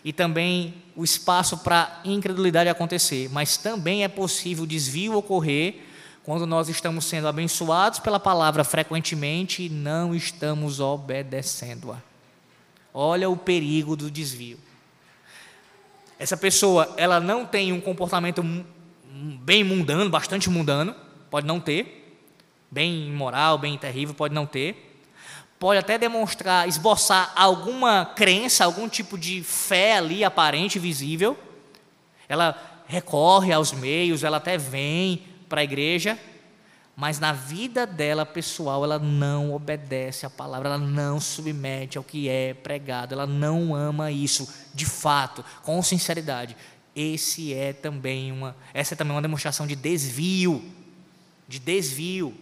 e 0.04 0.12
também 0.12 0.83
o 0.96 1.04
espaço 1.04 1.59
para 1.59 2.00
incredulidade 2.04 2.68
acontecer, 2.68 3.28
mas 3.30 3.57
também 3.57 4.02
é 4.02 4.09
possível 4.09 4.66
desvio 4.66 5.14
ocorrer 5.16 5.83
quando 6.24 6.46
nós 6.46 6.68
estamos 6.68 7.04
sendo 7.04 7.28
abençoados 7.28 7.98
pela 7.98 8.18
palavra 8.18 8.64
frequentemente 8.64 9.64
e 9.64 9.68
não 9.68 10.14
estamos 10.14 10.80
obedecendo-a. 10.80 12.13
Olha 12.96 13.28
o 13.28 13.37
perigo 13.37 13.96
do 13.96 14.09
desvio. 14.09 14.57
Essa 16.16 16.37
pessoa, 16.37 16.94
ela 16.96 17.18
não 17.18 17.44
tem 17.44 17.72
um 17.72 17.80
comportamento 17.80 18.40
bem 19.42 19.64
mundano, 19.64 20.09
bastante 20.09 20.48
mundano, 20.48 20.94
pode 21.28 21.44
não 21.44 21.59
ter, 21.59 22.20
bem 22.70 23.09
imoral, 23.09 23.59
bem 23.59 23.76
terrível, 23.76 24.14
pode 24.14 24.33
não 24.33 24.46
ter. 24.46 24.92
Pode 25.59 25.80
até 25.80 25.98
demonstrar, 25.98 26.68
esboçar 26.68 27.33
alguma 27.35 28.04
crença, 28.04 28.64
algum 28.64 28.88
tipo 28.88 29.18
de 29.18 29.42
fé 29.42 29.96
ali 29.96 30.22
aparente, 30.22 30.78
visível. 30.78 31.37
Ela 32.28 32.57
recorre 32.87 33.52
aos 33.52 33.72
meios, 33.72 34.22
ela 34.22 34.37
até 34.37 34.57
vem 34.57 35.24
para 35.48 35.62
a 35.62 35.64
igreja, 35.64 36.18
mas 36.96 37.18
na 37.18 37.33
vida 37.33 37.87
dela 37.87 38.24
pessoal, 38.24 38.85
ela 38.85 38.98
não 39.00 39.52
obedece 39.52 40.24
à 40.24 40.30
palavra, 40.30 40.68
ela 40.68 40.78
não 40.78 41.20
submete 41.20 41.98
ao 41.98 42.04
que 42.04 42.28
é 42.28 42.54
pregado, 42.54 43.14
ela 43.14 43.26
não 43.26 43.74
ama 43.74 44.12
isso, 44.12 44.48
de 44.72 44.87
fato, 44.87 45.44
com 45.62 45.83
sinceridade. 45.83 46.57
Esse 46.94 47.52
é 47.52 47.72
também 47.72 48.30
uma, 48.30 48.57
essa 48.72 48.94
é 48.94 48.96
também 48.96 49.12
uma 49.12 49.22
demonstração 49.22 49.66
de 49.66 49.74
desvio, 49.74 50.64
de 51.48 51.59
desvio. 51.59 52.33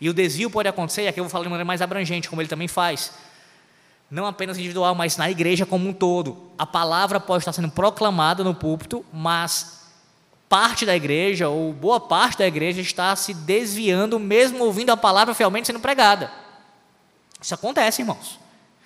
E 0.00 0.08
o 0.08 0.14
desvio 0.14 0.48
pode 0.48 0.68
acontecer, 0.68 1.02
e 1.02 1.08
aqui 1.08 1.18
eu 1.18 1.24
vou 1.24 1.30
falar 1.30 1.42
de 1.42 1.50
maneira 1.50 1.64
mais 1.64 1.82
abrangente, 1.82 2.28
como 2.28 2.40
ele 2.40 2.48
também 2.48 2.68
faz, 2.68 3.12
não 4.08 4.24
apenas 4.24 4.56
individual, 4.56 4.94
mas 4.94 5.16
na 5.16 5.28
igreja 5.28 5.66
como 5.66 5.88
um 5.88 5.92
todo. 5.92 6.52
A 6.56 6.64
palavra 6.64 7.18
pode 7.18 7.42
estar 7.42 7.52
sendo 7.52 7.70
proclamada 7.70 8.44
no 8.44 8.54
púlpito, 8.54 9.04
mas 9.12 9.83
parte 10.54 10.86
da 10.86 10.94
igreja, 10.94 11.48
ou 11.48 11.72
boa 11.72 11.98
parte 11.98 12.38
da 12.38 12.46
igreja, 12.46 12.80
está 12.80 13.16
se 13.16 13.34
desviando, 13.34 14.20
mesmo 14.20 14.62
ouvindo 14.62 14.90
a 14.90 14.96
palavra 14.96 15.34
fielmente 15.34 15.66
sendo 15.66 15.80
pregada. 15.80 16.30
Isso 17.42 17.52
acontece, 17.52 18.02
irmãos. 18.02 18.38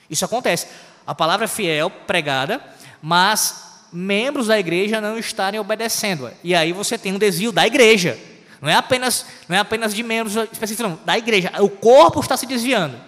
Isso 0.09 0.25
acontece. 0.25 0.67
A 1.07 1.15
palavra 1.15 1.47
fiel, 1.47 1.91
pregada, 1.91 2.59
mas 3.03 3.85
membros 3.93 4.47
da 4.47 4.59
igreja 4.59 4.99
não 4.99 5.19
estarem 5.19 5.61
obedecendo. 5.61 6.33
E 6.43 6.55
aí 6.55 6.73
você 6.73 6.97
tem 6.97 7.13
um 7.13 7.19
desvio 7.19 7.53
da 7.53 7.67
igreja. 7.67 8.19
Não 8.63 8.71
é 8.71 8.75
apenas, 8.75 9.27
não 9.47 9.55
é 9.55 9.59
apenas 9.59 9.95
de 9.95 10.03
membros 10.03 10.37
específicos, 10.51 10.91
não, 10.91 10.99
da 11.05 11.19
igreja. 11.19 11.53
O 11.61 11.69
corpo 11.69 12.19
está 12.21 12.35
se 12.35 12.47
desviando. 12.47 12.99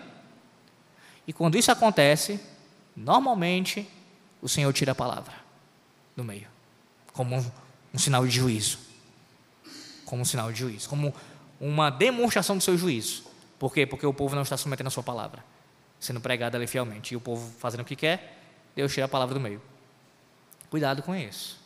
E 1.27 1.33
quando 1.33 1.57
isso 1.57 1.73
acontece, 1.73 2.39
normalmente 2.95 3.89
o 4.43 4.51
Senhor 4.51 4.71
tira 4.75 4.93
a 4.93 4.95
palavra 4.95 5.33
do 6.15 6.23
meio, 6.23 6.47
como 7.15 7.43
um 7.93 7.99
sinal 7.99 8.27
de 8.27 8.33
juízo. 8.33 8.79
Como 10.05 10.23
um 10.23 10.25
sinal 10.25 10.53
de 10.53 10.59
juízo, 10.59 10.89
como 10.89 11.15
uma 11.61 11.91
demonstração 11.91 12.57
do 12.57 12.63
seu 12.63 12.77
juízo. 12.77 13.25
Por 13.59 13.73
quê? 13.73 13.87
Porque 13.87 14.07
o 14.07 14.15
povo 14.15 14.35
não 14.35 14.43
está 14.43 14.57
submetendo 14.57 14.89
a 14.89 14.91
sua 14.91 15.03
palavra, 15.03 15.45
sendo 15.99 16.21
pregada 16.21 16.57
ali 16.57 16.67
fielmente. 16.67 17.15
E 17.15 17.17
o 17.17 17.21
povo 17.21 17.53
fazendo 17.59 17.81
o 17.81 17.85
que 17.85 17.95
quer, 17.95 18.39
Deus 18.75 18.93
tira 18.93 19.07
a 19.07 19.09
palavra 19.09 19.35
do 19.35 19.41
meio. 19.41 19.61
Cuidado 20.71 21.03
com 21.03 21.15
isso. 21.15 21.59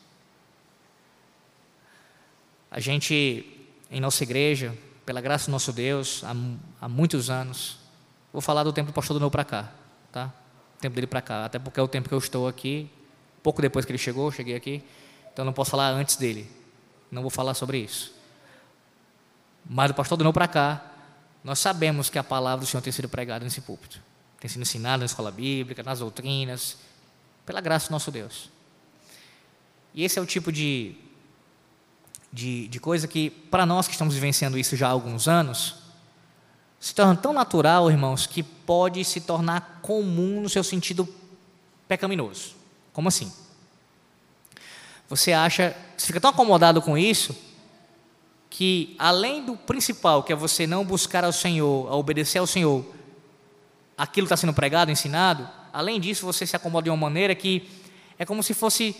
A 2.71 2.81
gente, 2.81 3.47
em 3.91 4.01
nossa 4.01 4.25
igreja, 4.25 4.77
pela 5.07 5.21
graça 5.21 5.47
do 5.47 5.53
nosso 5.53 5.73
Deus, 5.73 6.25
há, 6.25 6.35
há 6.81 6.88
muitos 6.88 7.31
anos, 7.31 7.79
vou 8.33 8.42
falar 8.42 8.65
do 8.65 8.73
tempo 8.73 8.90
do 8.90 8.94
pastor 8.94 9.15
do 9.15 9.21
meu 9.21 9.31
para 9.31 9.44
cá, 9.44 9.73
tá? 10.11 10.33
O 10.77 10.81
tempo 10.81 10.94
dele 10.94 11.07
para 11.07 11.23
cá, 11.23 11.44
até 11.44 11.59
porque 11.59 11.79
é 11.79 11.83
o 11.83 11.87
tempo 11.87 12.09
que 12.09 12.15
eu 12.15 12.19
estou 12.19 12.48
aqui, 12.48 12.90
pouco 13.42 13.63
depois 13.63 13.85
que 13.85 13.92
ele 13.92 13.98
chegou, 13.98 14.27
eu 14.27 14.33
cheguei 14.33 14.57
aqui. 14.57 14.83
Então 15.35 15.45
não 15.45 15.53
posso 15.53 15.73
falar 15.73 15.91
antes 15.91 16.15
dele. 16.15 16.51
Não 17.11 17.21
vou 17.21 17.31
falar 17.31 17.55
sobre 17.55 17.79
isso. 17.79 18.15
Mas 19.69 19.89
do 19.89 19.95
pastor 19.95 20.17
Donão 20.17 20.33
para 20.33 20.47
cá, 20.47 20.93
nós 21.43 21.59
sabemos 21.59 22.09
que 22.09 22.19
a 22.19 22.25
palavra 22.25 22.65
do 22.65 22.67
Senhor 22.67 22.81
tem 22.81 22.93
sido 22.93 23.09
pregada 23.09 23.45
nesse 23.45 23.61
púlpito. 23.61 24.01
Tem 24.39 24.49
sido 24.49 24.63
ensinada 24.63 24.99
na 24.99 25.07
escola 25.07 25.33
bíblica, 25.33 25.83
nas 25.83 25.99
doutrinas, 25.99 26.77
pela 27.45 27.61
graça 27.61 27.89
do 27.89 27.93
nosso 27.93 28.13
Deus. 28.13 28.49
E 29.93 30.05
esse 30.05 30.19
é 30.19 30.23
o 30.23 30.27
tipo 30.27 30.53
de, 30.53 30.95
de, 32.33 32.69
de 32.69 32.79
coisa 32.79 33.09
que, 33.09 33.31
para 33.31 33.67
nós 33.67 33.87
que 33.87 33.93
estamos 33.93 34.15
vivenciando 34.15 34.57
isso 34.57 34.77
já 34.77 34.87
há 34.87 34.91
alguns 34.91 35.27
anos, 35.27 35.77
se 36.79 36.95
torna 36.95 37.17
tão 37.17 37.33
natural, 37.33 37.91
irmãos, 37.91 38.27
que 38.27 38.43
pode 38.43 39.05
se 39.05 39.21
tornar 39.21 39.81
comum 39.83 40.41
no 40.41 40.49
seu 40.49 40.63
sentido 40.63 41.13
pecaminoso. 41.89 42.55
Como 42.93 43.09
assim? 43.09 43.33
Você 45.15 45.33
acha, 45.33 45.77
você 45.96 46.08
fica 46.08 46.21
tão 46.21 46.31
acomodado 46.31 46.83
com 46.83 46.98
isso, 46.98 47.37
que 48.50 48.96
além 48.98 49.44
do 49.44 49.56
principal, 49.56 50.25
que 50.25 50.33
é 50.33 50.37
você 50.37 50.67
não 50.67 50.85
buscar 50.85 51.25
ao 51.25 51.33
Senhor, 51.33 51.88
a 51.88 51.94
obedecer 51.94 52.38
ao 52.38 52.48
Senhor, 52.48 52.85
aquilo 53.96 54.25
está 54.25 54.37
sendo 54.37 54.52
pregado, 54.52 54.90
ensinado, 54.90 55.48
além 55.73 56.00
disso 56.00 56.27
você 56.27 56.44
se 56.44 56.56
acomoda 56.56 56.87
de 56.87 56.90
uma 56.90 56.96
maneira 56.96 57.33
que 57.33 57.71
é 58.19 58.25
como 58.25 58.42
se 58.42 58.54
fosse, 58.54 58.96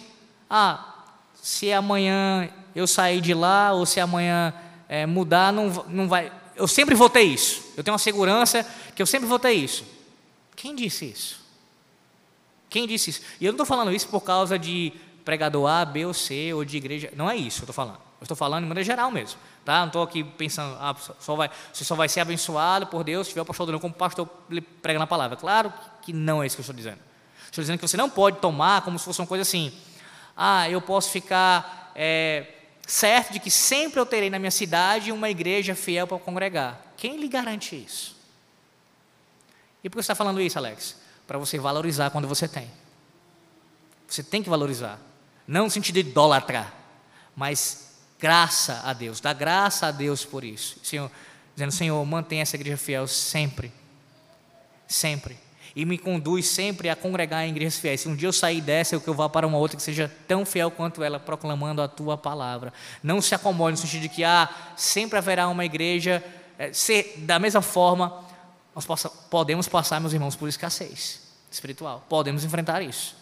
ah, 0.48 1.02
se 1.34 1.72
amanhã 1.72 2.48
eu 2.76 2.86
sair 2.86 3.20
de 3.20 3.34
lá 3.34 3.72
ou 3.72 3.84
se 3.84 3.98
amanhã 3.98 4.54
é, 4.88 5.06
mudar, 5.06 5.52
não, 5.52 5.68
não 5.88 6.06
vai. 6.06 6.30
Eu 6.54 6.68
sempre 6.68 6.94
vou 6.94 7.10
ter 7.10 7.22
isso. 7.22 7.72
Eu 7.76 7.82
tenho 7.82 7.92
uma 7.92 7.98
segurança 7.98 8.64
que 8.94 9.02
eu 9.02 9.06
sempre 9.06 9.26
vou 9.26 9.40
ter 9.40 9.52
isso. 9.52 9.84
Quem 10.54 10.76
disse 10.76 11.06
isso? 11.06 11.40
Quem 12.70 12.86
disse 12.86 13.10
isso? 13.10 13.22
E 13.40 13.46
eu 13.46 13.50
não 13.50 13.56
estou 13.56 13.66
falando 13.66 13.92
isso 13.92 14.06
por 14.06 14.20
causa 14.20 14.56
de 14.56 14.92
pregador 15.24 15.66
A, 15.66 15.84
B 15.84 16.04
ou 16.06 16.14
C, 16.14 16.52
ou 16.52 16.64
de 16.64 16.76
igreja. 16.76 17.12
Não 17.16 17.30
é 17.30 17.36
isso 17.36 17.58
que 17.58 17.62
eu 17.62 17.70
estou 17.70 17.74
falando. 17.74 17.98
Eu 18.20 18.24
estou 18.24 18.36
falando 18.36 18.62
de 18.62 18.68
maneira 18.68 18.84
geral 18.84 19.10
mesmo. 19.10 19.38
Tá? 19.64 19.80
Não 19.80 19.86
estou 19.86 20.02
aqui 20.02 20.22
pensando, 20.22 20.76
ah, 20.78 20.94
só 21.18 21.34
vai, 21.34 21.50
você 21.72 21.84
só 21.84 21.94
vai 21.94 22.08
ser 22.08 22.20
abençoado 22.20 22.86
por 22.86 23.02
Deus 23.02 23.26
se 23.26 23.32
tiver 23.32 23.42
o 23.42 23.44
pastor 23.44 23.66
Daniel 23.66 23.80
como 23.80 23.94
pastor 23.94 24.26
pregando 24.82 25.04
a 25.04 25.06
palavra. 25.06 25.36
Claro 25.36 25.72
que 26.02 26.12
não 26.12 26.42
é 26.42 26.46
isso 26.46 26.56
que 26.56 26.60
eu 26.60 26.64
estou 26.64 26.76
dizendo. 26.76 26.98
Estou 27.46 27.62
dizendo 27.62 27.78
que 27.78 27.86
você 27.86 27.96
não 27.96 28.10
pode 28.10 28.38
tomar 28.38 28.82
como 28.82 28.98
se 28.98 29.04
fosse 29.04 29.20
uma 29.20 29.26
coisa 29.26 29.42
assim. 29.42 29.72
Ah, 30.36 30.68
eu 30.68 30.80
posso 30.82 31.10
ficar 31.10 31.92
é, 31.94 32.46
certo 32.86 33.32
de 33.32 33.40
que 33.40 33.50
sempre 33.50 34.00
eu 34.00 34.06
terei 34.06 34.28
na 34.28 34.38
minha 34.38 34.50
cidade 34.50 35.12
uma 35.12 35.30
igreja 35.30 35.74
fiel 35.74 36.06
para 36.06 36.18
congregar. 36.18 36.80
Quem 36.96 37.16
lhe 37.16 37.28
garante 37.28 37.76
isso? 37.76 38.16
E 39.82 39.88
por 39.88 39.96
que 39.96 40.02
você 40.02 40.12
está 40.12 40.14
falando 40.14 40.40
isso, 40.40 40.58
Alex? 40.58 40.96
Para 41.26 41.38
você 41.38 41.58
valorizar 41.58 42.10
quando 42.10 42.26
você 42.26 42.48
tem. 42.48 42.70
Você 44.08 44.22
tem 44.22 44.42
que 44.42 44.48
valorizar. 44.48 44.98
Não 45.47 45.64
no 45.64 45.70
sentido 45.70 45.95
de 45.95 46.09
idolatrar, 46.09 46.72
mas 47.36 47.92
graça 48.18 48.80
a 48.84 48.92
Deus, 48.92 49.20
dá 49.20 49.32
graça 49.32 49.86
a 49.86 49.90
Deus 49.90 50.24
por 50.24 50.45
isso. 50.45 50.78
Senhor, 50.82 51.11
dizendo, 51.55 51.72
Senhor, 51.72 52.05
mantenha 52.07 52.42
essa 52.42 52.57
igreja 52.57 52.76
fiel 52.76 53.07
sempre. 53.07 53.72
Sempre. 54.86 55.38
E 55.76 55.84
me 55.84 55.99
conduz 55.99 56.47
sempre 56.47 56.88
a 56.88 56.95
congregar 56.95 57.45
em 57.45 57.51
igrejas 57.51 57.78
fiéis. 57.78 58.01
Se 58.01 58.09
um 58.09 58.14
dia 58.14 58.28
eu 58.28 58.32
sair 58.32 58.61
dessa, 58.61 58.95
eu 58.95 59.01
que 59.01 59.09
eu 59.09 59.14
vá 59.14 59.28
para 59.28 59.47
uma 59.47 59.59
outra 59.59 59.76
que 59.76 59.82
seja 59.82 60.11
tão 60.28 60.47
fiel 60.47 60.70
quanto 60.70 61.03
ela, 61.03 61.18
proclamando 61.18 61.82
a 61.82 61.88
tua 61.88 62.16
palavra. 62.16 62.72
Não 63.03 63.20
se 63.20 63.34
acomode 63.34 63.72
no 63.72 63.76
sentido 63.78 64.03
de 64.03 64.09
que 64.09 64.22
ah, 64.22 64.49
sempre 64.76 65.18
haverá 65.18 65.49
uma 65.49 65.64
igreja. 65.64 66.22
É, 66.57 66.72
ser, 66.72 67.14
da 67.18 67.40
mesma 67.40 67.61
forma, 67.61 68.24
nós 68.74 68.86
possa, 68.86 69.09
podemos 69.09 69.66
passar, 69.66 70.01
meus 70.01 70.12
irmãos, 70.12 70.36
por 70.36 70.49
escassez 70.49 71.20
espiritual. 71.51 72.05
Podemos 72.09 72.45
enfrentar 72.45 72.80
isso. 72.82 73.16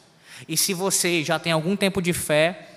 E 0.49 0.57
se 0.57 0.75
você 0.75 1.23
já 1.23 1.39
tem 1.39 1.53
algum 1.53 1.77
tempo 1.77 2.01
de 2.01 2.13
fé, 2.13 2.69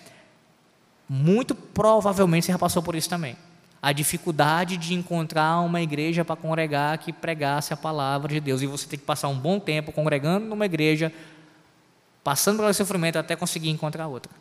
muito 1.07 1.53
provavelmente 1.53 2.45
você 2.45 2.51
já 2.51 2.59
passou 2.59 2.81
por 2.81 2.95
isso 2.95 3.09
também. 3.09 3.35
A 3.81 3.91
dificuldade 3.91 4.77
de 4.77 4.93
encontrar 4.93 5.59
uma 5.61 5.81
igreja 5.81 6.25
para 6.25 6.35
congregar 6.35 6.97
que 6.97 7.13
pregasse 7.13 7.73
a 7.73 7.77
palavra 7.77 8.33
de 8.33 8.39
Deus. 8.39 8.61
E 8.61 8.65
você 8.65 8.87
tem 8.87 8.97
que 8.97 9.05
passar 9.05 9.27
um 9.27 9.37
bom 9.37 9.59
tempo 9.59 9.91
congregando 9.91 10.47
numa 10.47 10.65
igreja, 10.65 11.13
passando 12.23 12.57
pelo 12.57 12.73
sofrimento 12.73 13.19
até 13.19 13.35
conseguir 13.35 13.69
encontrar 13.69 14.07
outra. 14.07 14.31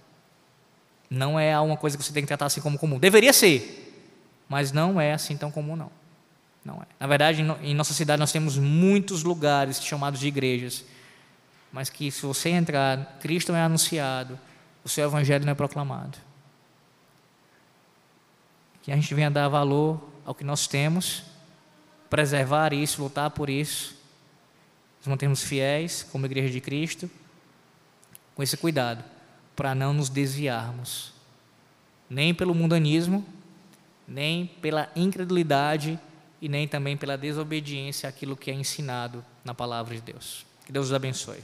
Não 1.11 1.39
é 1.39 1.59
uma 1.61 1.77
coisa 1.77 1.99
que 1.99 2.03
você 2.03 2.12
tem 2.12 2.23
que 2.23 2.29
tratar 2.29 2.47
assim 2.47 2.61
como 2.61 2.79
comum. 2.79 2.99
Deveria 2.99 3.33
ser, 3.33 4.03
mas 4.49 4.73
não 4.73 4.99
é 4.99 5.12
assim 5.12 5.37
tão 5.37 5.51
comum, 5.51 5.77
não. 5.77 5.91
Não 6.65 6.77
é. 6.77 6.87
Na 6.99 7.07
verdade, 7.07 7.45
em 7.62 7.75
nossa 7.75 7.93
cidade 7.93 8.19
nós 8.19 8.33
temos 8.33 8.57
muitos 8.57 9.23
lugares 9.23 9.83
chamados 9.83 10.19
de 10.19 10.27
igrejas, 10.27 10.85
mas 11.75 11.91
que 11.91 12.11
se 12.11 12.22
você 12.22 12.49
entrar, 12.49 13.18
Cristo 13.20 13.53
é 13.53 13.61
anunciado, 13.61 14.39
o 14.83 14.89
seu 14.89 15.05
evangelho 15.05 15.45
não 15.45 15.53
é 15.53 15.55
proclamado 15.55 16.16
que 18.85 18.93
a 18.93 18.97
gente 18.97 19.14
venha 19.14 19.31
dar 19.31 19.49
valor 19.49 19.99
ao 20.27 20.35
que 20.35 20.45
nós 20.45 20.66
temos, 20.66 21.22
preservar 22.11 22.75
isso, 22.75 23.03
lutar 23.03 23.31
por 23.31 23.49
isso, 23.49 23.97
nos 24.99 25.07
mantermos 25.07 25.43
fiéis 25.43 26.03
como 26.12 26.27
igreja 26.27 26.53
de 26.53 26.61
Cristo, 26.61 27.11
com 28.35 28.43
esse 28.43 28.59
cuidado, 28.59 29.03
para 29.57 29.75
não 29.75 29.95
nos 29.95 30.11
desviarmos, 30.11 31.14
nem 32.11 32.35
pelo 32.35 32.55
mundanismo, 32.55 33.25
nem 34.07 34.47
pela 34.47 34.91
incredulidade 34.95 35.99
e 36.39 36.47
nem 36.47 36.68
também 36.68 36.95
pela 36.95 37.16
desobediência 37.16 38.07
àquilo 38.07 38.37
que 38.37 38.51
é 38.51 38.55
ensinado 38.55 39.25
na 39.43 39.55
palavra 39.55 39.95
de 39.95 40.03
Deus. 40.03 40.45
Que 40.66 40.72
Deus 40.72 40.89
os 40.89 40.93
abençoe. 40.93 41.43